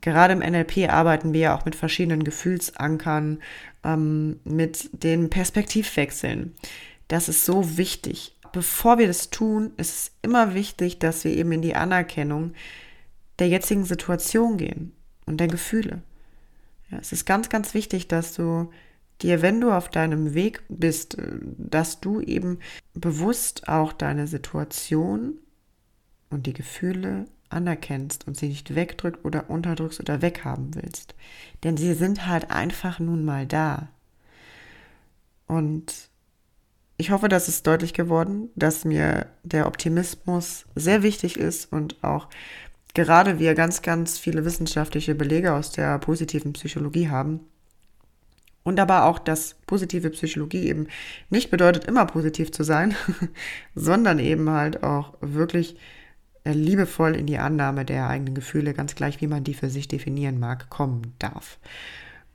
Gerade 0.00 0.34
im 0.34 0.40
NLP 0.40 0.90
arbeiten 0.90 1.32
wir 1.32 1.40
ja 1.40 1.56
auch 1.56 1.64
mit 1.64 1.76
verschiedenen 1.76 2.24
Gefühlsankern, 2.24 3.38
ähm, 3.84 4.40
mit 4.44 4.90
den 4.92 5.30
Perspektivwechseln. 5.30 6.54
Das 7.08 7.28
ist 7.28 7.44
so 7.44 7.78
wichtig 7.78 8.33
bevor 8.54 8.98
wir 8.98 9.08
das 9.08 9.30
tun, 9.30 9.72
ist 9.76 9.94
es 9.94 10.12
immer 10.22 10.54
wichtig, 10.54 10.98
dass 10.98 11.24
wir 11.24 11.32
eben 11.32 11.52
in 11.52 11.60
die 11.60 11.74
Anerkennung 11.74 12.54
der 13.38 13.48
jetzigen 13.48 13.84
Situation 13.84 14.56
gehen 14.56 14.92
und 15.26 15.38
der 15.38 15.48
Gefühle. 15.48 16.02
Ja, 16.90 16.98
es 16.98 17.12
ist 17.12 17.26
ganz, 17.26 17.48
ganz 17.48 17.74
wichtig, 17.74 18.08
dass 18.08 18.34
du 18.34 18.70
dir, 19.20 19.42
wenn 19.42 19.60
du 19.60 19.72
auf 19.72 19.88
deinem 19.88 20.34
Weg 20.34 20.62
bist, 20.68 21.18
äh, 21.18 21.38
dass 21.58 22.00
du 22.00 22.20
eben 22.20 22.60
bewusst 22.94 23.68
auch 23.68 23.92
deine 23.92 24.26
Situation 24.28 25.34
und 26.30 26.46
die 26.46 26.52
Gefühle 26.52 27.26
anerkennst 27.48 28.26
und 28.26 28.36
sie 28.36 28.48
nicht 28.48 28.74
wegdrückt 28.74 29.24
oder 29.24 29.50
unterdrückst 29.50 30.00
oder 30.00 30.22
weghaben 30.22 30.74
willst. 30.74 31.14
Denn 31.64 31.76
sie 31.76 31.94
sind 31.94 32.26
halt 32.26 32.50
einfach 32.50 33.00
nun 33.00 33.24
mal 33.24 33.46
da. 33.46 33.88
Und 35.46 36.08
ich 36.96 37.10
hoffe, 37.10 37.28
das 37.28 37.48
ist 37.48 37.66
deutlich 37.66 37.92
geworden, 37.92 38.50
dass 38.54 38.84
mir 38.84 39.26
der 39.42 39.66
Optimismus 39.66 40.64
sehr 40.74 41.02
wichtig 41.02 41.38
ist 41.38 41.72
und 41.72 42.02
auch 42.04 42.28
gerade 42.94 43.38
wir 43.38 43.54
ganz, 43.54 43.82
ganz 43.82 44.18
viele 44.18 44.44
wissenschaftliche 44.44 45.14
Belege 45.14 45.54
aus 45.54 45.72
der 45.72 45.98
positiven 45.98 46.52
Psychologie 46.52 47.08
haben. 47.08 47.40
Und 48.62 48.80
aber 48.80 49.04
auch, 49.04 49.18
dass 49.18 49.56
positive 49.66 50.08
Psychologie 50.10 50.68
eben 50.68 50.86
nicht 51.28 51.50
bedeutet, 51.50 51.84
immer 51.84 52.06
positiv 52.06 52.50
zu 52.50 52.62
sein, 52.62 52.94
sondern 53.74 54.18
eben 54.18 54.48
halt 54.48 54.82
auch 54.82 55.14
wirklich 55.20 55.76
liebevoll 56.46 57.14
in 57.16 57.26
die 57.26 57.38
Annahme 57.38 57.84
der 57.84 58.08
eigenen 58.08 58.34
Gefühle, 58.34 58.74
ganz 58.74 58.94
gleich 58.94 59.20
wie 59.20 59.26
man 59.26 59.44
die 59.44 59.54
für 59.54 59.70
sich 59.70 59.88
definieren 59.88 60.38
mag, 60.38 60.70
kommen 60.70 61.14
darf. 61.18 61.58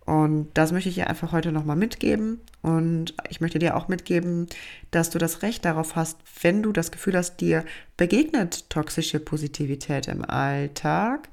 Und 0.09 0.49
das 0.55 0.71
möchte 0.71 0.89
ich 0.89 0.95
dir 0.95 1.07
einfach 1.07 1.33
heute 1.33 1.51
nochmal 1.51 1.75
mitgeben. 1.75 2.41
Und 2.63 3.13
ich 3.29 3.41
möchte 3.41 3.59
dir 3.59 3.77
auch 3.77 3.89
mitgeben, 3.89 4.47
dass 4.89 5.11
du 5.11 5.19
das 5.19 5.43
Recht 5.43 5.65
darauf 5.65 5.95
hast, 5.95 6.17
wenn 6.41 6.63
du 6.63 6.71
das 6.71 6.89
Gefühl 6.89 7.15
hast, 7.15 7.37
dir 7.37 7.63
begegnet 7.95 8.71
toxische 8.71 9.19
Positivität 9.19 10.07
im 10.07 10.25
Alltag, 10.25 11.29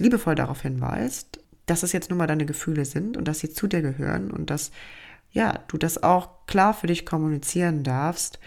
liebevoll 0.00 0.34
darauf 0.34 0.62
hinweist, 0.62 1.40
dass 1.66 1.82
es 1.82 1.92
jetzt 1.92 2.08
nun 2.08 2.16
mal 2.16 2.26
deine 2.26 2.46
Gefühle 2.46 2.86
sind 2.86 3.18
und 3.18 3.28
dass 3.28 3.40
sie 3.40 3.50
zu 3.50 3.66
dir 3.66 3.82
gehören 3.82 4.30
und 4.30 4.48
dass 4.48 4.70
ja, 5.32 5.58
du 5.68 5.76
das 5.76 6.02
auch 6.02 6.46
klar 6.46 6.72
für 6.72 6.86
dich 6.86 7.04
kommunizieren 7.04 7.82
darfst 7.82 8.38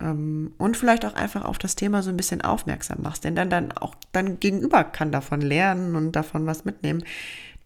ähm, 0.00 0.54
und 0.58 0.76
vielleicht 0.76 1.04
auch 1.04 1.14
einfach 1.14 1.44
auf 1.44 1.58
das 1.58 1.76
Thema 1.76 2.02
so 2.02 2.10
ein 2.10 2.16
bisschen 2.16 2.40
aufmerksam 2.40 2.98
machst, 3.02 3.22
denn 3.22 3.36
dann, 3.36 3.48
dann 3.48 3.70
auch 3.70 3.94
dein 4.10 4.40
Gegenüber 4.40 4.82
kann 4.82 5.12
davon 5.12 5.40
lernen 5.40 5.94
und 5.94 6.12
davon 6.16 6.46
was 6.46 6.64
mitnehmen. 6.64 7.04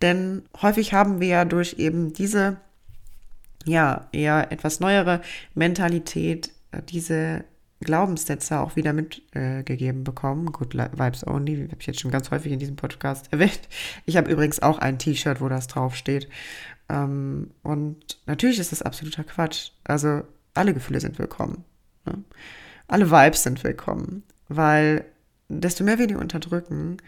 Denn 0.02 0.42
häufig 0.60 0.92
haben 0.92 1.20
wir 1.20 1.28
ja 1.28 1.44
durch 1.44 1.74
eben 1.78 2.12
diese 2.12 2.58
ja, 3.66 4.08
eher 4.12 4.52
etwas 4.52 4.80
neuere 4.80 5.20
Mentalität, 5.54 6.52
äh, 6.70 6.82
diese 6.82 7.44
Glaubenssätze 7.80 8.60
auch 8.60 8.76
wieder 8.76 8.92
mitgegeben 8.92 10.00
äh, 10.00 10.04
bekommen. 10.04 10.52
Good 10.52 10.74
Vibes 10.74 11.26
Only, 11.26 11.68
habe 11.68 11.80
ich 11.80 11.86
jetzt 11.86 12.00
schon 12.00 12.10
ganz 12.10 12.30
häufig 12.30 12.52
in 12.52 12.58
diesem 12.58 12.76
Podcast 12.76 13.28
erwähnt. 13.32 13.68
Ich 14.06 14.16
habe 14.16 14.30
übrigens 14.30 14.62
auch 14.62 14.78
ein 14.78 14.98
T-Shirt, 14.98 15.40
wo 15.40 15.48
das 15.48 15.66
draufsteht. 15.66 16.28
Ähm, 16.88 17.50
und 17.62 18.18
natürlich 18.26 18.58
ist 18.60 18.72
das 18.72 18.82
absoluter 18.82 19.24
Quatsch. 19.24 19.72
Also 19.84 20.22
alle 20.54 20.72
Gefühle 20.72 21.00
sind 21.00 21.18
willkommen. 21.18 21.64
Ne? 22.06 22.22
Alle 22.88 23.10
Vibes 23.10 23.42
sind 23.42 23.62
willkommen, 23.64 24.22
weil 24.48 25.04
desto 25.48 25.84
mehr 25.84 25.98
wir 25.98 26.06
die 26.06 26.14
unterdrücken, 26.14 26.98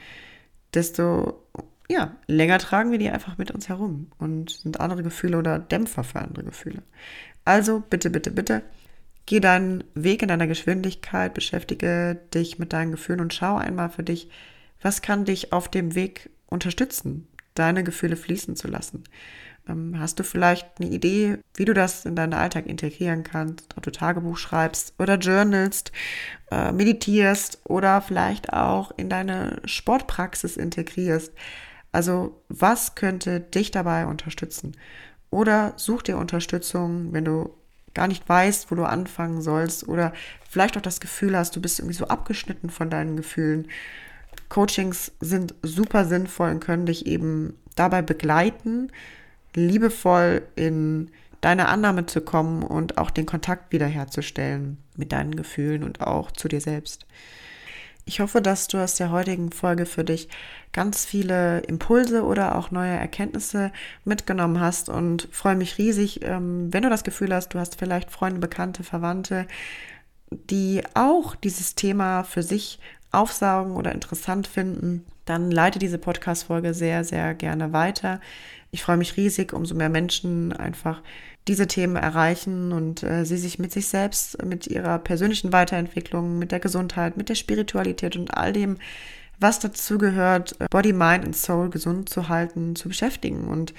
desto 0.75 1.41
ja, 1.89 2.17
länger 2.27 2.59
tragen 2.59 2.91
wir 2.91 2.99
die 2.99 3.11
einfach 3.11 3.39
mit 3.39 3.51
uns 3.51 3.69
herum 3.69 4.09
und 4.19 4.51
sind 4.51 4.81
andere 4.81 5.03
Gefühle 5.03 5.39
oder 5.39 5.59
Dämpfer 5.59 6.05
für 6.05 6.21
andere 6.21 6.45
Gefühle. 6.45 6.83
Also 7.45 7.83
bitte, 7.89 8.11
bitte, 8.11 8.31
bitte, 8.31 8.63
geh 9.25 9.41
deinen 9.41 9.85
Weg 9.95 10.23
in 10.23 10.29
deiner 10.29 10.47
Geschwindigkeit, 10.47 11.33
beschäftige 11.33 12.21
dich 12.35 12.59
mit 12.59 12.73
deinen 12.73 12.91
Gefühlen 12.91 13.21
und 13.21 13.33
schau 13.33 13.57
einmal 13.57 13.89
für 13.89 14.03
dich, 14.03 14.31
was 14.83 15.03
kann 15.03 15.25
dich 15.25 15.53
auf 15.53 15.69
dem 15.69 15.95
Weg 15.95 16.31
unterstützen, 16.47 17.27
deine 17.55 17.85
Gefühle 17.85 18.17
fließen 18.17 18.55
zu 18.55 18.69
lassen. 18.69 19.05
Ähm, 19.67 19.99
hast 19.99 20.19
du 20.19 20.25
vielleicht 20.25 20.67
eine 20.79 20.91
Idee, 20.91 21.39
wie 21.55 21.65
du 21.65 21.75
das 21.75 22.05
in 22.05 22.17
deinen 22.17 22.35
Alltag 22.35 22.67
integrieren 22.67 23.23
kannst, 23.23 23.77
ob 23.77 23.83
du 23.83 23.91
Tagebuch 23.91 24.37
schreibst 24.37 24.95
oder 24.99 25.17
journalst, 25.17 25.93
äh, 26.51 26.73
meditierst 26.73 27.61
oder 27.65 28.01
vielleicht 28.01 28.53
auch 28.53 28.93
in 28.97 29.09
deine 29.09 29.61
Sportpraxis 29.65 30.57
integrierst? 30.57 31.33
Also 31.93 32.43
was 32.49 32.95
könnte 32.95 33.41
dich 33.41 33.71
dabei 33.71 34.07
unterstützen? 34.07 34.77
Oder 35.31 35.75
such 35.77 36.03
dir 36.03 36.19
Unterstützung, 36.19 37.13
wenn 37.13 37.25
du 37.25 37.55
gar 37.95 38.09
nicht 38.09 38.29
weißt, 38.29 38.71
wo 38.71 38.75
du 38.75 38.85
anfangen 38.85 39.43
sollst 39.43 39.89
oder 39.89 40.13
vielleicht 40.49 40.77
auch 40.77 40.83
das 40.83 41.01
Gefühl 41.01 41.37
hast, 41.37 41.57
du 41.57 41.61
bist 41.61 41.79
irgendwie 41.81 41.97
so 41.97 42.07
abgeschnitten 42.07 42.71
von 42.71 42.91
deinen 42.91 43.17
Gefühlen. 43.17 43.69
Coachings 44.49 45.13
sind 45.21 45.55
super 45.63 46.05
sinnvoll 46.05 46.51
und 46.51 46.61
können 46.61 46.87
dich 46.87 47.07
eben 47.07 47.55
dabei 47.75 48.03
begleiten, 48.03 48.91
liebevoll 49.55 50.43
in 50.57 51.11
deine 51.41 51.69
Annahme 51.69 52.07
zu 52.07 52.21
kommen 52.21 52.63
und 52.63 52.99
auch 52.99 53.11
den 53.11 53.27
Kontakt 53.27 53.73
wiederherzustellen 53.73 54.79
mit 54.97 55.13
deinen 55.13 55.37
Gefühlen 55.37 55.83
und 55.83 56.01
auch 56.01 56.33
zu 56.33 56.49
dir 56.49 56.61
selbst. 56.61 57.07
Ich 58.09 58.21
hoffe, 58.21 58.41
dass 58.41 58.69
du 58.69 58.79
aus 58.79 58.95
der 58.95 59.11
heutigen 59.11 59.53
Folge 59.53 59.85
für 59.85 60.03
dich 60.03 60.31
ganz 60.73 61.05
viele 61.05 61.59
Impulse 61.59 62.25
oder 62.25 62.57
auch 62.57 62.71
neue 62.71 62.97
Erkenntnisse 62.97 63.71
mitgenommen 64.07 64.61
hast 64.61 64.89
und 64.89 65.29
freue 65.31 65.57
mich 65.57 65.77
riesig, 65.77 66.25
ähm, 66.25 66.73
wenn 66.73 66.85
du 66.85 66.89
das 66.89 67.05
Gefühl 67.05 67.35
hast, 67.35 67.53
du 67.53 67.59
hast 67.59 67.79
vielleicht 67.79 68.11
Freunde, 68.11 68.41
Bekannte, 68.41 68.83
Verwandte, 68.83 69.47
die 70.31 70.83
auch 70.95 71.37
dieses 71.37 71.75
Thema 71.75 72.23
für 72.23 72.43
sich 72.43 72.79
aufsaugen 73.11 73.75
oder 73.77 73.93
interessant 73.93 74.47
finden, 74.47 75.05
dann 75.25 75.51
leite 75.51 75.79
diese 75.79 75.99
Podcast-Folge 75.99 76.75
sehr, 76.75 77.05
sehr 77.05 77.35
gerne 77.35 77.73
weiter. 77.73 78.21
Ich 78.71 78.83
freue 78.83 78.97
mich 78.97 79.17
riesig, 79.17 79.53
umso 79.53 79.75
mehr 79.75 79.89
Menschen 79.89 80.53
einfach 80.53 81.03
diese 81.47 81.67
Themen 81.67 81.97
erreichen 81.97 82.73
und 82.73 83.03
äh, 83.03 83.25
sie 83.25 83.39
sich 83.39 83.59
mit 83.59 83.73
sich 83.73 83.89
selbst, 83.89 84.43
mit 84.45 84.67
ihrer 84.67 84.99
persönlichen 84.99 85.53
Weiterentwicklung, 85.53 86.39
mit 86.39 86.53
der 86.53 86.61
Gesundheit, 86.61 87.17
mit 87.17 87.31
der 87.31 87.35
Spiritualität 87.35 88.17
und 88.17 88.35
all 88.35 88.53
dem, 88.53 88.77
was 89.41 89.59
dazugehört, 89.59 90.57
Body, 90.71 90.93
Mind 90.93 91.25
und 91.25 91.37
Soul 91.37 91.71
gesund 91.71 92.09
zu 92.09 92.29
halten, 92.29 92.77
zu 92.77 92.89
beschäftigen. 92.89 93.49
Und 93.49 93.73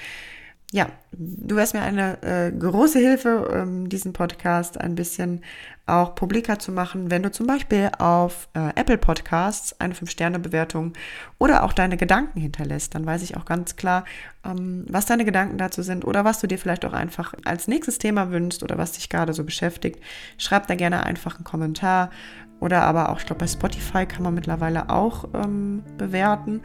ja, 0.71 0.87
du 1.11 1.55
wärst 1.55 1.73
mir 1.73 1.81
eine 1.81 2.21
äh, 2.21 2.51
große 2.51 2.99
Hilfe, 2.99 3.49
ähm, 3.51 3.89
diesen 3.89 4.13
Podcast 4.13 4.79
ein 4.79 4.93
bisschen 4.93 5.41
auch 5.87 6.13
publiker 6.13 6.59
zu 6.59 6.71
machen, 6.71 7.09
wenn 7.09 7.23
du 7.23 7.31
zum 7.31 7.47
Beispiel 7.47 7.89
auf 7.97 8.47
äh, 8.53 8.69
Apple 8.75 8.99
Podcasts 8.99 9.79
eine 9.79 9.95
5-Sterne-Bewertung 9.95 10.93
oder 11.39 11.63
auch 11.63 11.73
deine 11.73 11.97
Gedanken 11.97 12.39
hinterlässt. 12.39 12.93
Dann 12.93 13.07
weiß 13.07 13.23
ich 13.23 13.35
auch 13.35 13.45
ganz 13.45 13.77
klar, 13.77 14.05
ähm, 14.45 14.85
was 14.87 15.07
deine 15.07 15.25
Gedanken 15.25 15.57
dazu 15.57 15.81
sind 15.81 16.05
oder 16.05 16.23
was 16.23 16.39
du 16.39 16.45
dir 16.45 16.59
vielleicht 16.59 16.85
auch 16.85 16.93
einfach 16.93 17.33
als 17.45 17.67
nächstes 17.67 17.97
Thema 17.97 18.29
wünschst 18.29 18.61
oder 18.61 18.77
was 18.77 18.91
dich 18.91 19.09
gerade 19.09 19.33
so 19.33 19.43
beschäftigt. 19.43 19.99
Schreib 20.37 20.67
da 20.67 20.75
gerne 20.75 21.03
einfach 21.03 21.37
einen 21.37 21.45
Kommentar 21.45 22.11
oder 22.59 22.83
aber 22.83 23.09
auch, 23.09 23.19
ich 23.19 23.25
glaube, 23.25 23.39
bei 23.39 23.47
Spotify 23.47 24.05
kann 24.05 24.21
man 24.21 24.35
mittlerweile 24.35 24.91
auch 24.91 25.27
ähm, 25.33 25.81
bewerten. 25.97 26.61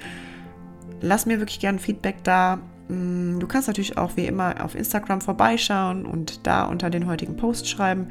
Lass 1.00 1.24
mir 1.24 1.38
wirklich 1.38 1.60
gerne 1.60 1.78
Feedback 1.78 2.22
da 2.24 2.58
du 2.88 3.46
kannst 3.46 3.68
natürlich 3.68 3.96
auch 3.96 4.16
wie 4.16 4.26
immer 4.26 4.64
auf 4.64 4.74
Instagram 4.74 5.20
vorbeischauen 5.20 6.06
und 6.06 6.46
da 6.46 6.64
unter 6.64 6.90
den 6.90 7.06
heutigen 7.06 7.36
Post 7.36 7.68
schreiben. 7.68 8.08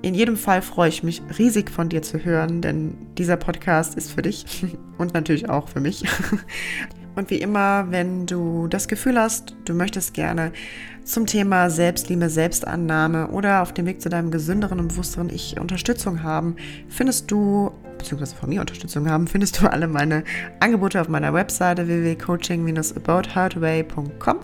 In 0.00 0.14
jedem 0.14 0.36
Fall 0.36 0.62
freue 0.62 0.88
ich 0.88 1.02
mich 1.02 1.22
riesig 1.38 1.70
von 1.70 1.88
dir 1.88 2.02
zu 2.02 2.24
hören, 2.24 2.62
denn 2.62 2.96
dieser 3.16 3.36
Podcast 3.36 3.96
ist 3.96 4.12
für 4.12 4.22
dich 4.22 4.46
und 4.98 5.14
natürlich 5.14 5.48
auch 5.48 5.68
für 5.68 5.80
mich. 5.80 6.04
Und 7.14 7.30
wie 7.30 7.40
immer, 7.40 7.90
wenn 7.90 8.26
du 8.26 8.68
das 8.68 8.86
Gefühl 8.86 9.18
hast, 9.18 9.56
du 9.64 9.74
möchtest 9.74 10.14
gerne 10.14 10.52
zum 11.08 11.26
Thema 11.26 11.70
Selbstliebe, 11.70 12.28
Selbstannahme 12.28 13.28
oder 13.28 13.62
auf 13.62 13.72
dem 13.72 13.86
Weg 13.86 14.02
zu 14.02 14.10
deinem 14.10 14.30
gesünderen 14.30 14.78
und 14.78 14.88
bewussteren 14.88 15.30
Ich 15.30 15.58
Unterstützung 15.58 16.22
haben, 16.22 16.56
findest 16.88 17.30
du, 17.30 17.70
beziehungsweise 17.96 18.36
von 18.36 18.50
mir 18.50 18.60
Unterstützung 18.60 19.08
haben, 19.08 19.26
findest 19.26 19.58
du 19.60 19.72
alle 19.72 19.88
meine 19.88 20.22
Angebote 20.60 21.00
auf 21.00 21.08
meiner 21.08 21.32
Webseite 21.32 21.88
www.coaching-abouthowtoway.com. 21.88 24.36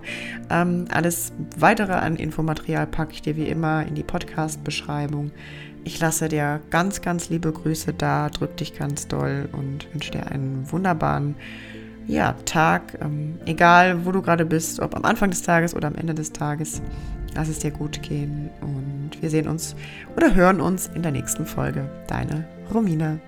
Ähm, 0.51 0.87
alles 0.91 1.33
weitere 1.59 1.93
an 1.93 2.17
Infomaterial 2.17 2.87
packe 2.87 3.13
ich 3.13 3.21
dir 3.21 3.37
wie 3.37 3.49
immer 3.49 3.87
in 3.87 3.95
die 3.95 4.03
Podcast-Beschreibung. 4.03 5.33
Ich 5.85 6.01
lasse 6.01 6.31
dir 6.31 6.63
ganz, 6.71 7.03
ganz 7.03 7.29
liebe 7.29 7.53
Grüße 7.53 7.93
da, 7.93 8.31
drück 8.31 8.57
dich 8.57 8.79
ganz 8.79 9.07
doll 9.07 9.51
und 9.53 9.87
wünsche 9.93 10.13
dir 10.13 10.29
einen 10.29 10.73
wunderbaren 10.73 11.35
ja, 12.07 12.35
Tag, 12.45 12.99
ähm, 13.01 13.39
egal 13.47 14.05
wo 14.05 14.13
du 14.13 14.23
gerade 14.23 14.45
bist, 14.45 14.81
ob 14.81 14.97
am 14.97 15.05
Anfang 15.05 15.31
des 15.31 15.43
Tages 15.43 15.75
oder 15.75 15.89
am 15.89 15.95
Ende 15.95 16.15
des 16.15 16.33
Tages, 16.33 16.83
lass 17.35 17.49
es 17.49 17.59
dir 17.59 17.71
gut 17.71 18.03
gehen 18.03 18.51
und 18.61 19.11
wir 19.21 19.31
sehen 19.31 19.49
uns 19.49 19.75
oder 20.17 20.35
hören 20.35 20.61
uns 20.61 20.91
in 20.95 21.03
der 21.03 21.13
nächsten 21.13 21.47
Folge. 21.47 21.89
Deine 22.07 22.45
Romina. 22.73 23.19